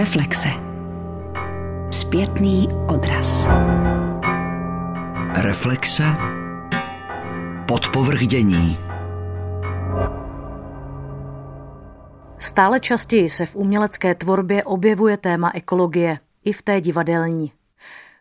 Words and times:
Reflexe. 0.00 0.48
Zpětný 1.90 2.68
odraz. 2.88 3.48
Reflexe. 5.34 6.02
Podpovrdění. 7.68 8.78
Stále 12.38 12.80
častěji 12.80 13.30
se 13.30 13.46
v 13.46 13.56
umělecké 13.56 14.14
tvorbě 14.14 14.64
objevuje 14.64 15.16
téma 15.16 15.50
ekologie, 15.54 16.18
i 16.44 16.52
v 16.52 16.62
té 16.62 16.80
divadelní. 16.80 17.52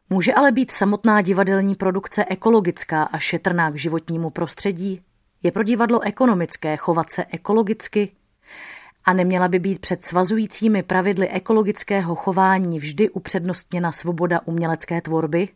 Může 0.09 0.34
ale 0.34 0.52
být 0.52 0.71
samotná 0.71 1.21
divadelní 1.21 1.75
produkce 1.75 2.25
ekologická 2.30 3.04
a 3.04 3.18
šetrná 3.18 3.71
k 3.71 3.75
životnímu 3.75 4.30
prostředí? 4.30 5.02
Je 5.43 5.52
pro 5.52 5.64
divadlo 5.64 6.00
ekonomické 6.04 6.77
chovat 6.77 7.09
se 7.09 7.25
ekologicky? 7.32 8.11
A 9.10 9.14
neměla 9.14 9.48
by 9.48 9.60
být 9.60 9.80
před 9.80 10.05
svazujícími 10.05 10.84
pravidly 10.84 11.30
ekologického 11.30 12.16
chování 12.16 12.80
vždy 12.80 13.09
upřednostněna 13.09 13.91
svoboda 13.91 14.41
umělecké 14.45 15.02
tvorby? 15.02 15.48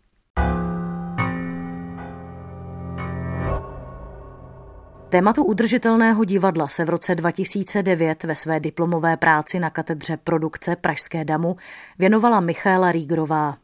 Tématu 5.14 5.44
udržitelného 5.44 6.24
divadla 6.24 6.68
se 6.68 6.86
v 6.86 6.90
roce 6.90 7.16
2009 7.16 8.24
ve 8.24 8.36
své 8.36 8.60
diplomové 8.60 9.18
práci 9.18 9.60
na 9.60 9.70
katedře 9.70 10.18
produkce 10.18 10.76
Pražské 10.76 11.26
damu 11.26 11.58
věnovala 12.00 12.40
Michaela 12.40 12.92
Rígrová. 12.92 13.58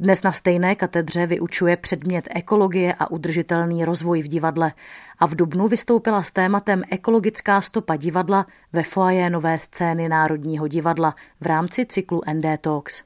Dnes 0.00 0.22
na 0.22 0.32
stejné 0.32 0.74
katedře 0.74 1.26
vyučuje 1.26 1.76
předmět 1.76 2.28
ekologie 2.30 2.94
a 2.98 3.10
udržitelný 3.10 3.84
rozvoj 3.84 4.22
v 4.22 4.28
divadle 4.28 4.72
a 5.18 5.26
v 5.26 5.34
Dubnu 5.34 5.68
vystoupila 5.68 6.22
s 6.22 6.30
tématem 6.30 6.82
Ekologická 6.90 7.60
stopa 7.60 7.96
divadla 7.96 8.46
ve 8.72 8.82
foaje 8.82 9.30
nové 9.30 9.58
scény 9.58 10.08
Národního 10.08 10.68
divadla 10.68 11.14
v 11.40 11.46
rámci 11.46 11.86
cyklu 11.86 12.22
ND 12.32 12.60
Talks. 12.60 13.02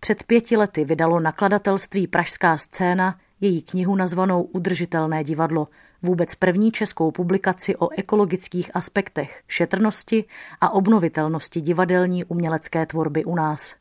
Před 0.00 0.22
pěti 0.22 0.56
lety 0.56 0.84
vydalo 0.84 1.20
nakladatelství 1.20 2.06
Pražská 2.06 2.58
scéna 2.58 3.18
její 3.40 3.62
knihu 3.62 3.96
nazvanou 3.96 4.42
Udržitelné 4.42 5.24
divadlo– 5.24 5.68
vůbec 6.02 6.34
první 6.34 6.72
českou 6.72 7.10
publikaci 7.10 7.76
o 7.76 7.88
ekologických 7.98 8.70
aspektech 8.76 9.42
šetrnosti 9.48 10.24
a 10.60 10.74
obnovitelnosti 10.74 11.60
divadelní 11.60 12.24
umělecké 12.24 12.86
tvorby 12.86 13.24
u 13.24 13.34
nás. 13.34 13.74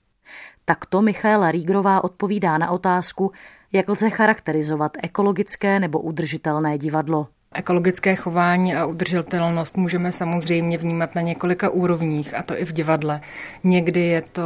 Takto 0.66 1.02
Michaela 1.02 1.52
Rígrová 1.52 2.04
odpovídá 2.04 2.58
na 2.58 2.72
otázku, 2.72 3.32
jak 3.72 3.90
lze 3.90 4.10
charakterizovat 4.10 4.92
ekologické 5.04 5.80
nebo 5.80 6.00
udržitelné 6.00 6.78
divadlo. 6.78 7.28
Ekologické 7.54 8.16
chování 8.16 8.76
a 8.76 8.86
udržitelnost 8.86 9.78
můžeme 9.78 10.12
samozřejmě 10.12 10.78
vnímat 10.78 11.16
na 11.16 11.22
několika 11.22 11.70
úrovních, 11.70 12.34
a 12.34 12.44
to 12.44 12.58
i 12.58 12.66
v 12.66 12.74
divadle. 12.74 13.22
Někdy 13.64 14.02
je 14.02 14.22
to 14.22 14.44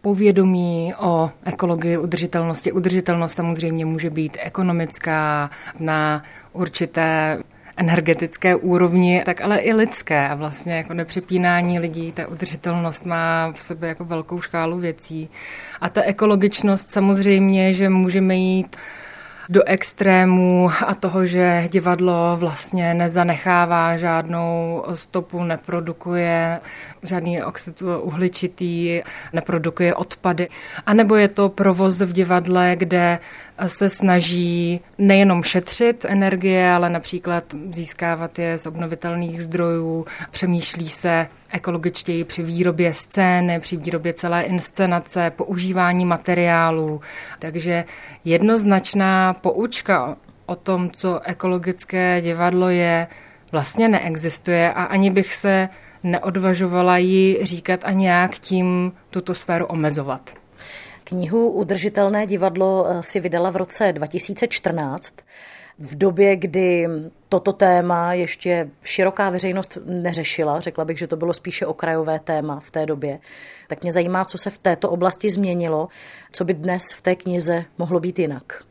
povědomí 0.00 0.94
o 0.98 1.30
ekologii, 1.44 1.98
udržitelnosti. 1.98 2.72
Udržitelnost 2.72 3.34
samozřejmě 3.34 3.86
může 3.86 4.10
být 4.10 4.36
ekonomická, 4.40 5.50
na 5.78 6.22
určité 6.52 7.38
energetické 7.76 8.56
úrovni, 8.56 9.22
tak 9.24 9.40
ale 9.40 9.58
i 9.58 9.72
lidské 9.72 10.28
a 10.28 10.34
vlastně 10.34 10.76
jako 10.76 10.94
nepřepínání 10.94 11.78
lidí, 11.78 12.12
ta 12.12 12.28
udržitelnost 12.28 13.06
má 13.06 13.52
v 13.52 13.62
sobě 13.62 13.88
jako 13.88 14.04
velkou 14.04 14.40
škálu 14.40 14.78
věcí. 14.78 15.28
A 15.80 15.88
ta 15.88 16.02
ekologičnost 16.02 16.90
samozřejmě, 16.90 17.72
že 17.72 17.88
můžeme 17.88 18.36
jít 18.36 18.76
do 19.50 19.62
extrému 19.64 20.70
a 20.86 20.94
toho, 20.94 21.26
že 21.26 21.68
divadlo 21.72 22.36
vlastně 22.36 22.94
nezanechává 22.94 23.96
žádnou 23.96 24.84
stopu, 24.94 25.44
neprodukuje 25.44 26.60
žádný 27.02 27.42
oxid 27.42 27.82
uhličitý, 28.00 29.00
neprodukuje 29.32 29.94
odpady. 29.94 30.48
A 30.86 30.94
nebo 30.94 31.16
je 31.16 31.28
to 31.28 31.48
provoz 31.48 32.00
v 32.00 32.12
divadle, 32.12 32.76
kde 32.76 33.18
se 33.66 33.88
snaží 33.88 34.80
nejenom 34.98 35.42
šetřit 35.42 36.04
energie, 36.08 36.70
ale 36.70 36.90
například 36.90 37.44
získávat 37.70 38.38
je 38.38 38.58
z 38.58 38.66
obnovitelných 38.66 39.42
zdrojů, 39.42 40.06
přemýšlí 40.30 40.88
se 40.88 41.26
ekologičtěji 41.52 42.24
při 42.24 42.42
výrobě 42.42 42.94
scény, 42.94 43.60
při 43.60 43.76
výrobě 43.76 44.12
celé 44.14 44.42
inscenace, 44.42 45.32
používání 45.36 46.04
materiálů. 46.04 47.00
Takže 47.38 47.84
jednoznačná 48.24 49.34
poučka 49.34 50.16
o 50.46 50.56
tom, 50.56 50.90
co 50.90 51.20
ekologické 51.24 52.20
divadlo 52.20 52.68
je, 52.68 53.06
vlastně 53.52 53.88
neexistuje 53.88 54.72
a 54.72 54.84
ani 54.84 55.10
bych 55.10 55.34
se 55.34 55.68
neodvažovala 56.02 56.98
ji 56.98 57.38
říkat 57.42 57.80
a 57.84 57.90
nějak 57.90 58.38
tím 58.38 58.92
tuto 59.10 59.34
sféru 59.34 59.66
omezovat. 59.66 60.30
Knihu 61.04 61.50
Udržitelné 61.50 62.26
divadlo 62.26 62.86
eh, 62.88 63.02
si 63.02 63.20
vydala 63.20 63.50
v 63.50 63.56
roce 63.56 63.92
2014 63.92 65.16
v 65.80 65.98
době, 65.98 66.36
kdy 66.36 66.88
toto 67.28 67.52
téma 67.52 68.14
ještě 68.14 68.70
široká 68.84 69.30
veřejnost 69.30 69.78
neřešila, 69.86 70.60
řekla 70.60 70.84
bych, 70.84 70.98
že 70.98 71.06
to 71.06 71.16
bylo 71.16 71.32
spíše 71.32 71.66
okrajové 71.66 72.18
téma 72.18 72.60
v 72.60 72.70
té 72.70 72.86
době, 72.86 73.18
tak 73.68 73.82
mě 73.82 73.92
zajímá, 73.92 74.24
co 74.24 74.38
se 74.38 74.50
v 74.50 74.58
této 74.58 74.90
oblasti 74.90 75.30
změnilo, 75.30 75.88
co 76.32 76.44
by 76.44 76.54
dnes 76.54 76.82
v 76.92 77.02
té 77.02 77.16
knize 77.16 77.64
mohlo 77.78 78.00
být 78.00 78.18
jinak. 78.18 78.64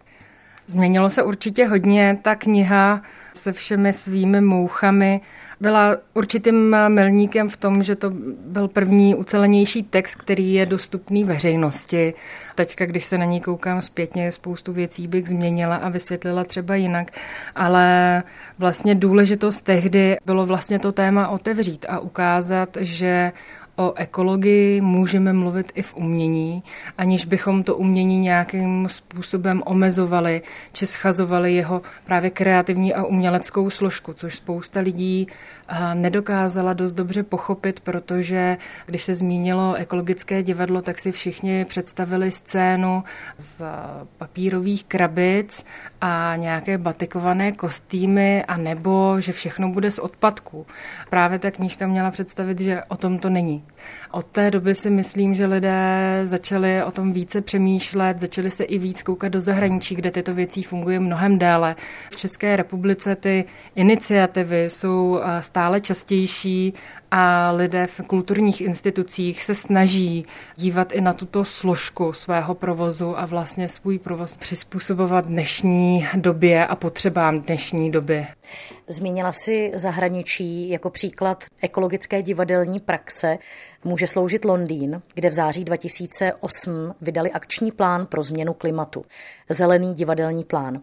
Změnilo 0.67 1.09
se 1.09 1.23
určitě 1.23 1.65
hodně. 1.65 2.19
Ta 2.21 2.35
kniha 2.35 3.01
se 3.33 3.53
všemi 3.53 3.93
svými 3.93 4.41
mouchami 4.41 5.21
byla 5.61 5.97
určitým 6.13 6.75
milníkem 6.87 7.49
v 7.49 7.57
tom, 7.57 7.83
že 7.83 7.95
to 7.95 8.09
byl 8.45 8.67
první 8.67 9.15
ucelenější 9.15 9.83
text, 9.83 10.15
který 10.15 10.53
je 10.53 10.65
dostupný 10.65 11.23
veřejnosti. 11.23 12.13
Teďka, 12.55 12.85
když 12.85 13.05
se 13.05 13.17
na 13.17 13.25
ní 13.25 13.41
koukám 13.41 13.81
zpětně, 13.81 14.31
spoustu 14.31 14.73
věcí 14.73 15.07
bych 15.07 15.29
změnila 15.29 15.75
a 15.75 15.89
vysvětlila 15.89 16.43
třeba 16.43 16.75
jinak, 16.75 17.11
ale 17.55 18.23
vlastně 18.57 18.95
důležitost 18.95 19.61
tehdy 19.61 20.17
bylo 20.25 20.45
vlastně 20.45 20.79
to 20.79 20.91
téma 20.91 21.27
otevřít 21.27 21.85
a 21.89 21.99
ukázat, 21.99 22.77
že 22.79 23.31
o 23.79 23.93
ekologii 23.93 24.81
můžeme 24.81 25.33
mluvit 25.33 25.71
i 25.75 25.81
v 25.81 25.95
umění, 25.95 26.63
aniž 26.97 27.25
bychom 27.25 27.63
to 27.63 27.75
umění 27.75 28.19
nějakým 28.19 28.87
způsobem 28.89 29.63
omezovali 29.65 30.41
či 30.73 30.85
schazovali 30.85 31.53
jeho 31.53 31.81
právě 32.05 32.29
kreativní 32.29 32.93
a 32.93 33.03
uměleckou 33.03 33.69
složku, 33.69 34.13
což 34.13 34.35
spousta 34.35 34.79
lidí 34.79 35.27
nedokázala 35.93 36.73
dost 36.73 36.93
dobře 36.93 37.23
pochopit, 37.23 37.79
protože 37.79 38.57
když 38.85 39.03
se 39.03 39.15
zmínilo 39.15 39.73
ekologické 39.73 40.43
divadlo, 40.43 40.81
tak 40.81 40.99
si 40.99 41.11
všichni 41.11 41.65
představili 41.65 42.31
scénu 42.31 43.03
z 43.37 43.63
papírových 44.17 44.83
krabic 44.83 45.65
a 46.01 46.35
nějaké 46.35 46.77
batikované 46.77 47.51
kostýmy 47.51 48.43
a 48.43 48.57
nebo, 48.57 49.21
že 49.21 49.31
všechno 49.31 49.69
bude 49.69 49.91
z 49.91 49.99
odpadků. 49.99 50.65
Právě 51.09 51.39
ta 51.39 51.51
knížka 51.51 51.87
měla 51.87 52.11
představit, 52.11 52.59
že 52.59 52.83
o 52.87 52.97
tom 52.97 53.19
to 53.19 53.29
není. 53.29 53.63
Od 54.11 54.25
té 54.25 54.51
doby 54.51 54.75
si 54.75 54.89
myslím, 54.89 55.35
že 55.35 55.45
lidé 55.45 56.19
začali 56.23 56.83
o 56.83 56.91
tom 56.91 57.13
více 57.13 57.41
přemýšlet, 57.41 58.19
začali 58.19 58.51
se 58.51 58.63
i 58.63 58.77
víc 58.77 59.03
koukat 59.03 59.31
do 59.31 59.41
zahraničí, 59.41 59.95
kde 59.95 60.11
tyto 60.11 60.33
věci 60.33 60.61
fungují 60.61 60.99
mnohem 60.99 61.39
déle. 61.39 61.75
V 62.11 62.15
České 62.15 62.55
republice 62.55 63.15
ty 63.15 63.45
iniciativy 63.75 64.63
jsou 64.69 65.19
stále 65.39 65.81
častější 65.81 66.73
a 67.11 67.51
lidé 67.51 67.87
v 67.87 68.01
kulturních 68.07 68.61
institucích 68.61 69.43
se 69.43 69.55
snaží 69.55 70.25
dívat 70.55 70.91
i 70.91 71.01
na 71.01 71.13
tuto 71.13 71.45
složku 71.45 72.13
svého 72.13 72.55
provozu 72.55 73.19
a 73.19 73.25
vlastně 73.25 73.67
svůj 73.67 73.99
provoz 73.99 74.37
přizpůsobovat 74.37 75.25
dnešní 75.25 76.07
době 76.15 76.67
a 76.67 76.75
potřebám 76.75 77.39
dnešní 77.39 77.91
doby. 77.91 78.27
Zmínila 78.87 79.31
si 79.31 79.71
zahraničí 79.75 80.69
jako 80.69 80.89
příklad 80.89 81.43
ekologické 81.61 82.21
divadelní 82.21 82.79
praxe. 82.79 83.37
Může 83.83 84.07
sloužit 84.07 84.45
Londýn, 84.45 85.01
kde 85.13 85.29
v 85.29 85.33
září 85.33 85.65
2008 85.65 86.95
vydali 87.01 87.31
akční 87.31 87.71
plán 87.71 88.05
pro 88.05 88.23
změnu 88.23 88.53
klimatu. 88.53 89.05
Zelený 89.49 89.93
divadelní 89.93 90.43
plán. 90.43 90.81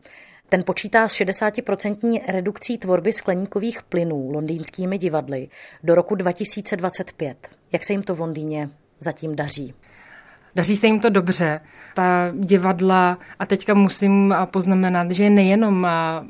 Ten 0.48 0.64
počítá 0.64 1.08
s 1.08 1.12
60% 1.12 2.20
redukcí 2.28 2.78
tvorby 2.78 3.12
skleníkových 3.12 3.82
plynů 3.82 4.30
londýnskými 4.30 4.98
divadly 4.98 5.48
do 5.82 5.94
roku 5.94 6.14
2025. 6.14 7.50
Jak 7.72 7.84
se 7.84 7.92
jim 7.92 8.02
to 8.02 8.14
v 8.14 8.20
Londýně 8.20 8.70
zatím 9.00 9.36
daří? 9.36 9.74
Daří 10.56 10.76
se 10.76 10.86
jim 10.86 11.00
to 11.00 11.10
dobře. 11.10 11.60
Ta 11.94 12.30
divadla, 12.32 13.18
a 13.38 13.46
teďka 13.46 13.74
musím 13.74 14.34
poznamenat, 14.44 15.10
že 15.10 15.30
nejenom 15.30 15.86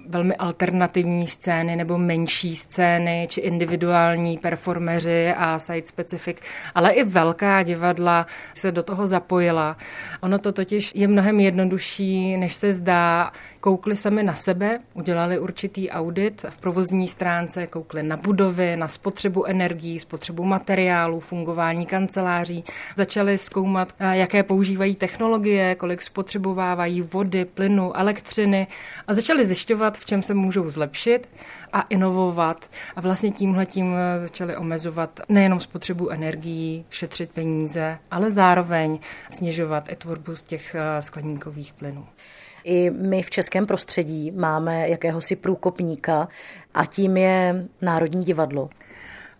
velmi 0.08 0.34
alternativní 0.36 1.26
scény 1.26 1.76
nebo 1.76 1.98
menší 1.98 2.56
scény, 2.56 3.26
či 3.30 3.40
individuální 3.40 4.38
performeři 4.38 5.34
a 5.36 5.58
site 5.58 5.88
specific, 5.88 6.36
ale 6.74 6.90
i 6.90 7.04
velká 7.04 7.62
divadla 7.62 8.26
se 8.54 8.72
do 8.72 8.82
toho 8.82 9.06
zapojila. 9.06 9.76
Ono 10.20 10.38
to 10.38 10.52
totiž 10.52 10.92
je 10.94 11.08
mnohem 11.08 11.40
jednodušší, 11.40 12.36
než 12.36 12.54
se 12.54 12.72
zdá 12.72 13.30
koukli 13.66 13.96
sami 13.96 14.22
na 14.22 14.34
sebe, 14.34 14.78
udělali 14.94 15.38
určitý 15.38 15.90
audit 15.90 16.44
v 16.48 16.58
provozní 16.58 17.08
stránce, 17.08 17.66
koukli 17.66 18.02
na 18.02 18.16
budovy, 18.16 18.76
na 18.76 18.88
spotřebu 18.88 19.44
energií, 19.44 20.00
spotřebu 20.00 20.44
materiálů, 20.44 21.20
fungování 21.20 21.86
kanceláří, 21.86 22.64
začali 22.96 23.38
zkoumat, 23.38 23.92
eh, 23.98 24.16
jaké 24.16 24.42
používají 24.42 24.94
technologie, 24.94 25.74
kolik 25.74 26.02
spotřebovávají 26.02 27.02
vody, 27.02 27.44
plynu, 27.44 27.96
elektřiny 27.96 28.66
a 29.06 29.14
začali 29.14 29.44
zjišťovat, 29.44 29.98
v 29.98 30.04
čem 30.06 30.22
se 30.22 30.34
můžou 30.34 30.70
zlepšit 30.70 31.28
a 31.72 31.80
inovovat. 31.80 32.70
A 32.96 33.00
vlastně 33.00 33.30
tímhle 33.30 33.66
tím 33.66 33.94
eh, 33.94 34.18
začali 34.18 34.56
omezovat 34.56 35.20
nejenom 35.28 35.60
spotřebu 35.60 36.10
energií, 36.10 36.84
šetřit 36.90 37.30
peníze, 37.30 37.98
ale 38.10 38.30
zároveň 38.30 38.98
snižovat 39.30 39.88
i 39.92 39.96
tvorbu 39.96 40.36
z 40.36 40.42
těch 40.42 40.74
eh, 40.74 41.02
skleníkových 41.02 41.72
plynů. 41.72 42.06
I 42.66 42.90
my 42.90 43.22
v 43.22 43.30
českém 43.30 43.66
prostředí 43.66 44.30
máme 44.30 44.88
jakéhosi 44.88 45.36
průkopníka 45.36 46.28
a 46.74 46.86
tím 46.86 47.16
je 47.16 47.64
Národní 47.82 48.24
divadlo. 48.24 48.70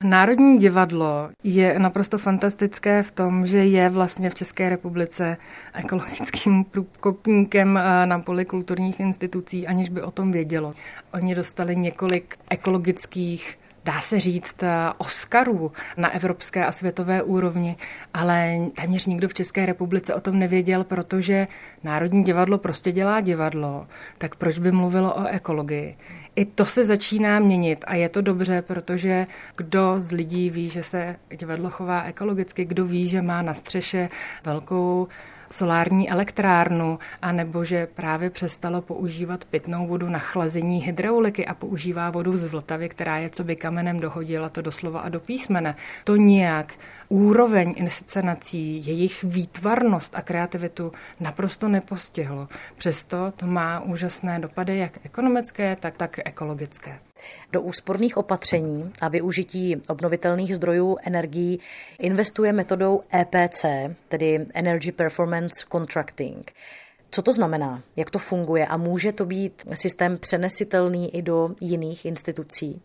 Národní 0.02 0.58
divadlo 0.58 1.28
je 1.44 1.78
naprosto 1.78 2.19
fantastické 2.19 3.02
v 3.02 3.11
tom, 3.11 3.46
že 3.46 3.64
je 3.64 3.88
vlastně 3.88 4.31
v 4.31 4.34
České 4.34 4.69
republice 4.69 5.37
ekologickým 5.75 6.64
průkopníkem 6.70 7.76
eh, 7.76 8.06
na 8.06 8.19
poli 8.19 8.44
kulturních 8.44 9.00
institucí, 9.00 9.67
aniž 9.67 9.88
by 9.88 10.02
o 10.02 10.11
tom 10.11 10.32
vědělo. 10.32 10.75
Oni 11.14 11.34
dostali 11.34 11.76
několik 11.76 12.37
ekologických 12.50 13.58
dá 13.87 14.00
se 14.00 14.21
říct, 14.21 14.62
eh, 14.62 14.69
Oscarů 14.99 15.73
na 15.97 16.15
evropské 16.15 16.67
a 16.67 16.73
světové 16.73 17.23
úrovni, 17.23 17.77
ale 18.15 18.56
téměř 18.75 19.06
nikdo 19.06 19.29
v 19.29 19.35
České 19.35 19.67
republice 19.67 20.15
o 20.15 20.21
tom 20.21 20.38
nevěděl, 20.38 20.85
protože 20.85 21.49
Národní 21.85 22.25
divadlo 22.25 22.59
prostě 22.59 22.93
dělá 22.93 23.21
divadlo, 23.21 23.87
tak 24.19 24.35
proč 24.37 24.59
by 24.59 24.73
mluvilo 24.73 25.15
o 25.15 25.27
ekologii? 25.27 25.97
I 26.37 26.44
to 26.44 26.65
se 26.65 26.85
začíná 26.85 27.38
měnit 27.38 27.85
a 27.88 27.94
je 27.94 28.09
to 28.09 28.23
dobře, 28.23 28.62
protože 28.62 29.27
kdo 29.56 29.94
z 29.97 30.12
lidí 30.12 30.50
ví, 30.50 30.69
že 30.69 30.82
se 30.82 31.17
divadlo 31.39 31.71
chová 31.71 32.03
ekologicky, 32.03 32.65
kdo 32.65 32.85
ví, 32.85 33.09
že 33.09 33.23
má 33.23 33.43
na 33.43 33.55
střeše 33.55 34.09
velkou 34.44 35.09
solární 35.50 36.10
elektrárnu, 36.10 36.98
anebo 37.22 37.64
že 37.64 37.87
právě 37.87 38.31
přestalo 38.31 38.82
používat 38.82 39.44
pitnou 39.44 39.87
vodu 39.87 40.08
na 40.08 40.19
chlazení 40.19 40.82
hydrauliky 40.82 41.46
a 41.46 41.54
používá 41.54 42.10
vodu 42.10 42.37
z 42.37 42.44
Vltavy, 42.44 42.88
která 42.88 43.19
je 43.19 43.31
co 43.31 43.44
by 43.44 43.56
kamenem 43.56 44.00
dohodila 44.00 44.48
to 44.48 44.62
doslova 44.62 45.00
a 45.00 45.08
do 45.08 45.20
písmene. 45.20 45.75
To 46.04 46.16
nijak 46.16 46.75
úroveň 47.08 47.75
inscenací, 47.76 48.87
jejich 48.87 49.25
výtvarnost 49.25 50.14
a 50.14 50.22
kreativitu 50.22 50.93
naprosto 51.20 51.69
nepostihlo. 51.69 52.48
Přesto 52.76 53.32
to 53.37 53.46
má 53.46 53.81
úžasné 53.81 54.38
dopady, 54.38 54.78
jak 54.78 54.98
ekonomické, 55.04 55.76
tak, 55.81 55.96
tak 55.96 56.19
ekologické. 56.25 56.98
Do 57.52 57.62
úsporných 57.62 58.16
opatření 58.16 58.93
a 59.00 59.08
využití 59.08 59.76
obnovitelných 59.88 60.56
zdrojů 60.56 60.96
energií 61.04 61.60
investuje 61.98 62.52
metodou 62.52 63.02
EPC, 63.14 63.64
tedy 64.08 64.46
Energy 64.54 64.93
Performance 64.93 65.36
Contracting. 65.73 66.53
Co 67.11 67.23
to 67.23 67.33
znamená? 67.33 67.83
Jak 67.97 68.11
to 68.11 68.19
funguje? 68.19 68.67
A 68.67 68.77
může 68.77 69.12
to 69.12 69.27
být 69.27 69.65
systém 69.75 70.19
přenesitelný 70.19 71.15
i 71.17 71.23
do 71.23 71.50
jiných 71.61 72.05
institucí? 72.05 72.83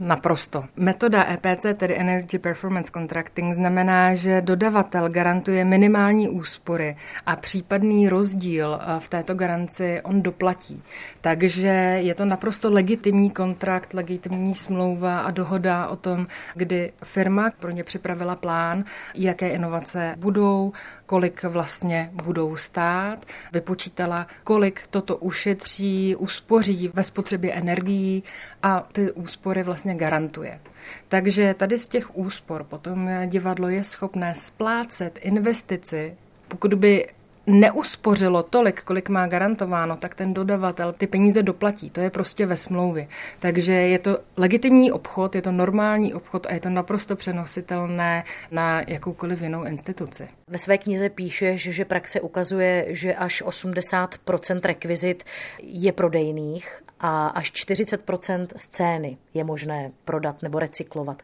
Naprosto. 0.00 0.64
Metoda 0.76 1.26
EPC, 1.30 1.66
tedy 1.74 1.98
Energy 1.98 2.38
Performance 2.38 2.90
Contracting, 2.92 3.54
znamená, 3.54 4.14
že 4.14 4.40
dodavatel 4.40 5.08
garantuje 5.08 5.64
minimální 5.64 6.28
úspory 6.28 6.96
a 7.26 7.36
případný 7.36 8.08
rozdíl 8.08 8.80
eh, 8.80 9.00
v 9.00 9.08
této 9.08 9.34
garanci 9.34 10.00
on 10.04 10.22
doplatí. 10.22 10.82
Takže 11.20 11.68
je 12.02 12.14
to 12.14 12.24
naprosto 12.24 12.70
legitimní 12.70 13.30
kontrakt, 13.30 13.94
legitimní 13.94 14.54
smlouva 14.54 15.20
a 15.20 15.30
dohoda 15.30 15.88
o 15.88 15.96
tom, 15.96 16.26
kdy 16.54 16.92
firma 17.04 17.50
pro 17.60 17.70
ně 17.70 17.84
připravila 17.84 18.36
plán, 18.36 18.84
jaké 19.14 19.48
inovace 19.48 20.14
budou, 20.18 20.72
kolik 21.12 21.42
vlastně 21.42 22.10
budou 22.12 22.56
stát, 22.56 23.26
vypočítala, 23.52 24.26
kolik 24.44 24.86
toto 24.86 25.16
ušetří, 25.16 26.16
uspoří 26.16 26.90
ve 26.94 27.04
spotřebě 27.04 27.52
energií 27.52 28.22
a 28.62 28.88
ty 28.92 29.12
úspory 29.12 29.62
vlastně 29.62 29.94
garantuje. 29.94 30.60
Takže 31.08 31.54
tady 31.54 31.78
z 31.78 31.88
těch 31.88 32.16
úspor 32.16 32.64
potom 32.64 33.10
divadlo 33.26 33.68
je 33.68 33.84
schopné 33.84 34.34
splácet 34.34 35.18
investici, 35.22 36.16
pokud 36.48 36.74
by 36.74 37.08
neuspořilo 37.46 38.42
tolik, 38.42 38.82
kolik 38.82 39.08
má 39.08 39.26
garantováno, 39.26 39.96
tak 39.96 40.14
ten 40.14 40.34
dodavatel 40.34 40.92
ty 40.92 41.06
peníze 41.06 41.42
doplatí. 41.42 41.90
To 41.90 42.00
je 42.00 42.10
prostě 42.10 42.46
ve 42.46 42.56
smlouvě. 42.56 43.08
Takže 43.40 43.72
je 43.72 43.98
to 43.98 44.18
legitimní 44.36 44.92
obchod, 44.92 45.34
je 45.34 45.42
to 45.42 45.52
normální 45.52 46.14
obchod 46.14 46.46
a 46.46 46.54
je 46.54 46.60
to 46.60 46.70
naprosto 46.70 47.16
přenositelné 47.16 48.24
na 48.50 48.82
jakoukoliv 48.88 49.42
jinou 49.42 49.64
instituci. 49.64 50.28
Ve 50.48 50.58
své 50.58 50.78
knize 50.78 51.08
píšeš, 51.08 51.62
že 51.62 51.84
praxe 51.84 52.20
ukazuje, 52.20 52.86
že 52.88 53.14
až 53.14 53.42
80% 53.42 54.60
rekvizit 54.64 55.24
je 55.62 55.92
prodejných 55.92 56.82
a 57.00 57.26
až 57.26 57.52
40% 57.52 58.46
scény 58.56 59.18
je 59.34 59.44
možné 59.44 59.90
prodat 60.04 60.42
nebo 60.42 60.58
recyklovat. 60.58 61.22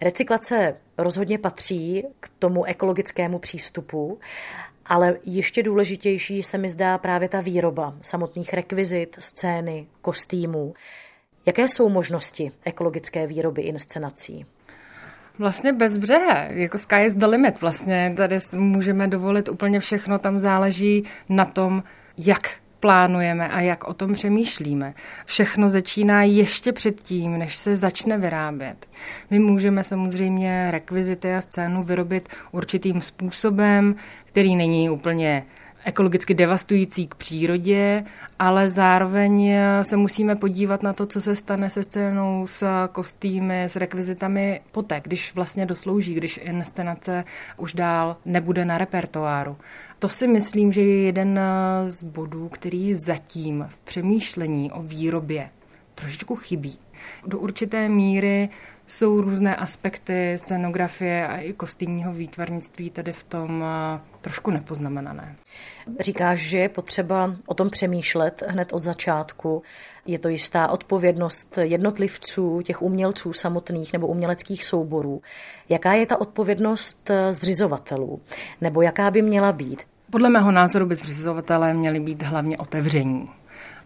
Recyklace 0.00 0.76
rozhodně 0.98 1.38
patří 1.38 2.04
k 2.20 2.28
tomu 2.38 2.64
ekologickému 2.64 3.38
přístupu 3.38 4.18
ale 4.88 5.16
ještě 5.24 5.62
důležitější 5.62 6.42
se 6.42 6.58
mi 6.58 6.68
zdá 6.68 6.98
právě 6.98 7.28
ta 7.28 7.40
výroba 7.40 7.94
samotných 8.02 8.54
rekvizit, 8.54 9.16
scény, 9.18 9.86
kostýmů. 10.02 10.74
Jaké 11.46 11.68
jsou 11.68 11.88
možnosti 11.88 12.52
ekologické 12.64 13.26
výroby 13.26 13.62
inscenací? 13.62 14.46
Vlastně 15.38 15.72
bezbřehé, 15.72 16.48
jako 16.50 16.78
sky 16.78 17.04
is 17.04 17.14
the 17.14 17.26
limit. 17.26 17.60
Vlastně 17.60 18.14
tady 18.16 18.38
můžeme 18.56 19.08
dovolit 19.08 19.48
úplně 19.48 19.80
všechno, 19.80 20.18
tam 20.18 20.38
záleží 20.38 21.04
na 21.28 21.44
tom, 21.44 21.82
jak 22.18 22.50
plánujeme 22.80 23.48
a 23.48 23.60
jak 23.60 23.84
o 23.84 23.94
tom 23.94 24.12
přemýšlíme. 24.12 24.94
Všechno 25.24 25.70
začíná 25.70 26.22
ještě 26.22 26.72
předtím, 26.72 27.38
než 27.38 27.56
se 27.56 27.76
začne 27.76 28.18
vyrábět. 28.18 28.86
My 29.30 29.38
můžeme 29.38 29.84
samozřejmě 29.84 30.70
rekvizity 30.70 31.34
a 31.34 31.40
scénu 31.40 31.82
vyrobit 31.82 32.28
určitým 32.52 33.00
způsobem, 33.00 33.94
který 34.24 34.56
není 34.56 34.90
úplně 34.90 35.44
ekologicky 35.86 36.34
devastující 36.34 37.06
k 37.06 37.14
přírodě, 37.14 38.04
ale 38.38 38.68
zároveň 38.68 39.52
se 39.82 39.96
musíme 39.96 40.36
podívat 40.36 40.82
na 40.82 40.92
to, 40.92 41.06
co 41.06 41.20
se 41.20 41.36
stane 41.36 41.70
se 41.70 41.82
scénou, 41.82 42.46
s 42.46 42.66
kostýmy, 42.92 43.64
s 43.64 43.76
rekvizitami 43.76 44.60
poté, 44.72 45.00
když 45.04 45.34
vlastně 45.34 45.66
doslouží, 45.66 46.14
když 46.14 46.40
inscenace 46.42 47.24
už 47.56 47.74
dál 47.74 48.16
nebude 48.24 48.64
na 48.64 48.78
repertoáru. 48.78 49.56
To 49.98 50.08
si 50.08 50.26
myslím, 50.26 50.72
že 50.72 50.80
je 50.80 51.02
jeden 51.02 51.40
z 51.84 52.02
bodů, 52.02 52.48
který 52.48 52.94
zatím 52.94 53.66
v 53.68 53.78
přemýšlení 53.78 54.72
o 54.72 54.82
výrobě 54.82 55.50
trošičku 55.94 56.36
chybí. 56.36 56.78
Do 57.26 57.38
určité 57.38 57.88
míry 57.88 58.48
jsou 58.86 59.20
různé 59.20 59.56
aspekty 59.56 60.36
scenografie 60.36 61.28
a 61.28 61.36
i 61.36 61.52
kostýmního 61.52 62.12
výtvarnictví 62.12 62.90
tady 62.90 63.12
v 63.12 63.24
tom 63.24 63.64
trošku 64.20 64.50
nepoznamenané. 64.50 65.36
Říkáš, 66.00 66.40
že 66.40 66.58
je 66.58 66.68
potřeba 66.68 67.34
o 67.46 67.54
tom 67.54 67.70
přemýšlet 67.70 68.42
hned 68.48 68.72
od 68.72 68.82
začátku. 68.82 69.62
Je 70.06 70.18
to 70.18 70.28
jistá 70.28 70.68
odpovědnost 70.68 71.58
jednotlivců, 71.62 72.60
těch 72.62 72.82
umělců 72.82 73.32
samotných 73.32 73.92
nebo 73.92 74.06
uměleckých 74.06 74.64
souborů. 74.64 75.22
Jaká 75.68 75.92
je 75.92 76.06
ta 76.06 76.20
odpovědnost 76.20 77.10
zřizovatelů? 77.30 78.20
Nebo 78.60 78.82
jaká 78.82 79.10
by 79.10 79.22
měla 79.22 79.52
být? 79.52 79.82
Podle 80.10 80.30
mého 80.30 80.52
názoru 80.52 80.86
by 80.86 80.94
zřizovatelé 80.94 81.74
měli 81.74 82.00
být 82.00 82.22
hlavně 82.22 82.58
otevření 82.58 83.26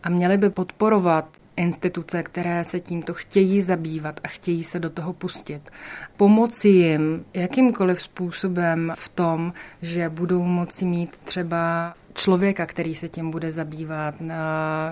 a 0.02 0.08
měli 0.08 0.38
by 0.38 0.50
podporovat 0.50 1.28
instituce, 1.60 2.22
které 2.22 2.64
se 2.64 2.80
tímto 2.80 3.14
chtějí 3.14 3.62
zabývat 3.62 4.20
a 4.24 4.28
chtějí 4.28 4.64
se 4.64 4.78
do 4.78 4.90
toho 4.90 5.12
pustit. 5.12 5.70
Pomoci 6.16 6.68
jim 6.68 7.24
jakýmkoliv 7.34 8.02
způsobem 8.02 8.92
v 8.96 9.08
tom, 9.08 9.52
že 9.82 10.08
budou 10.08 10.42
moci 10.42 10.84
mít 10.84 11.16
třeba 11.24 11.94
člověka, 12.14 12.66
který 12.66 12.94
se 12.94 13.08
tím 13.08 13.30
bude 13.30 13.52
zabývat, 13.52 14.14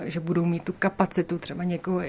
že 0.03 0.19
budou 0.19 0.45
mít 0.45 0.63
tu 0.63 0.73
kapacitu 0.73 1.37
třeba 1.37 1.63
někoho 1.63 2.01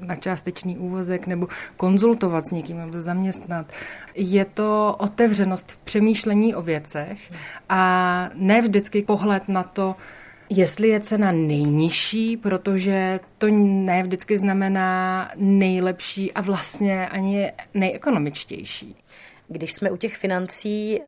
na 0.00 0.16
částečný 0.16 0.78
úvozek 0.78 1.26
nebo 1.26 1.48
konzultovat 1.76 2.44
s 2.44 2.52
někým 2.52 2.78
nebo 2.78 3.02
zaměstnat. 3.02 3.72
Je 4.14 4.44
to 4.44 4.96
otevřenost 4.98 5.72
v 5.72 5.78
přemýšlení 5.78 6.54
o 6.54 6.62
věcech 6.62 7.30
a 7.68 8.30
ne 8.34 8.62
vždycky 8.62 9.02
pohled 9.02 9.48
na 9.48 9.62
to, 9.62 9.96
Jestli 10.56 10.88
je 10.88 11.00
cena 11.00 11.32
nejnižší, 11.32 12.36
protože 12.36 13.20
to 13.38 13.46
ne 13.50 14.02
vždycky 14.02 14.38
znamená 14.38 15.30
nejlepší 15.36 16.32
a 16.32 16.40
vlastně 16.40 17.08
ani 17.08 17.52
nejekonomičtější. 17.74 18.96
Když 19.48 19.72
jsme 19.72 19.90
u 19.90 19.96
těch 19.96 20.16
financí, 20.16 21.00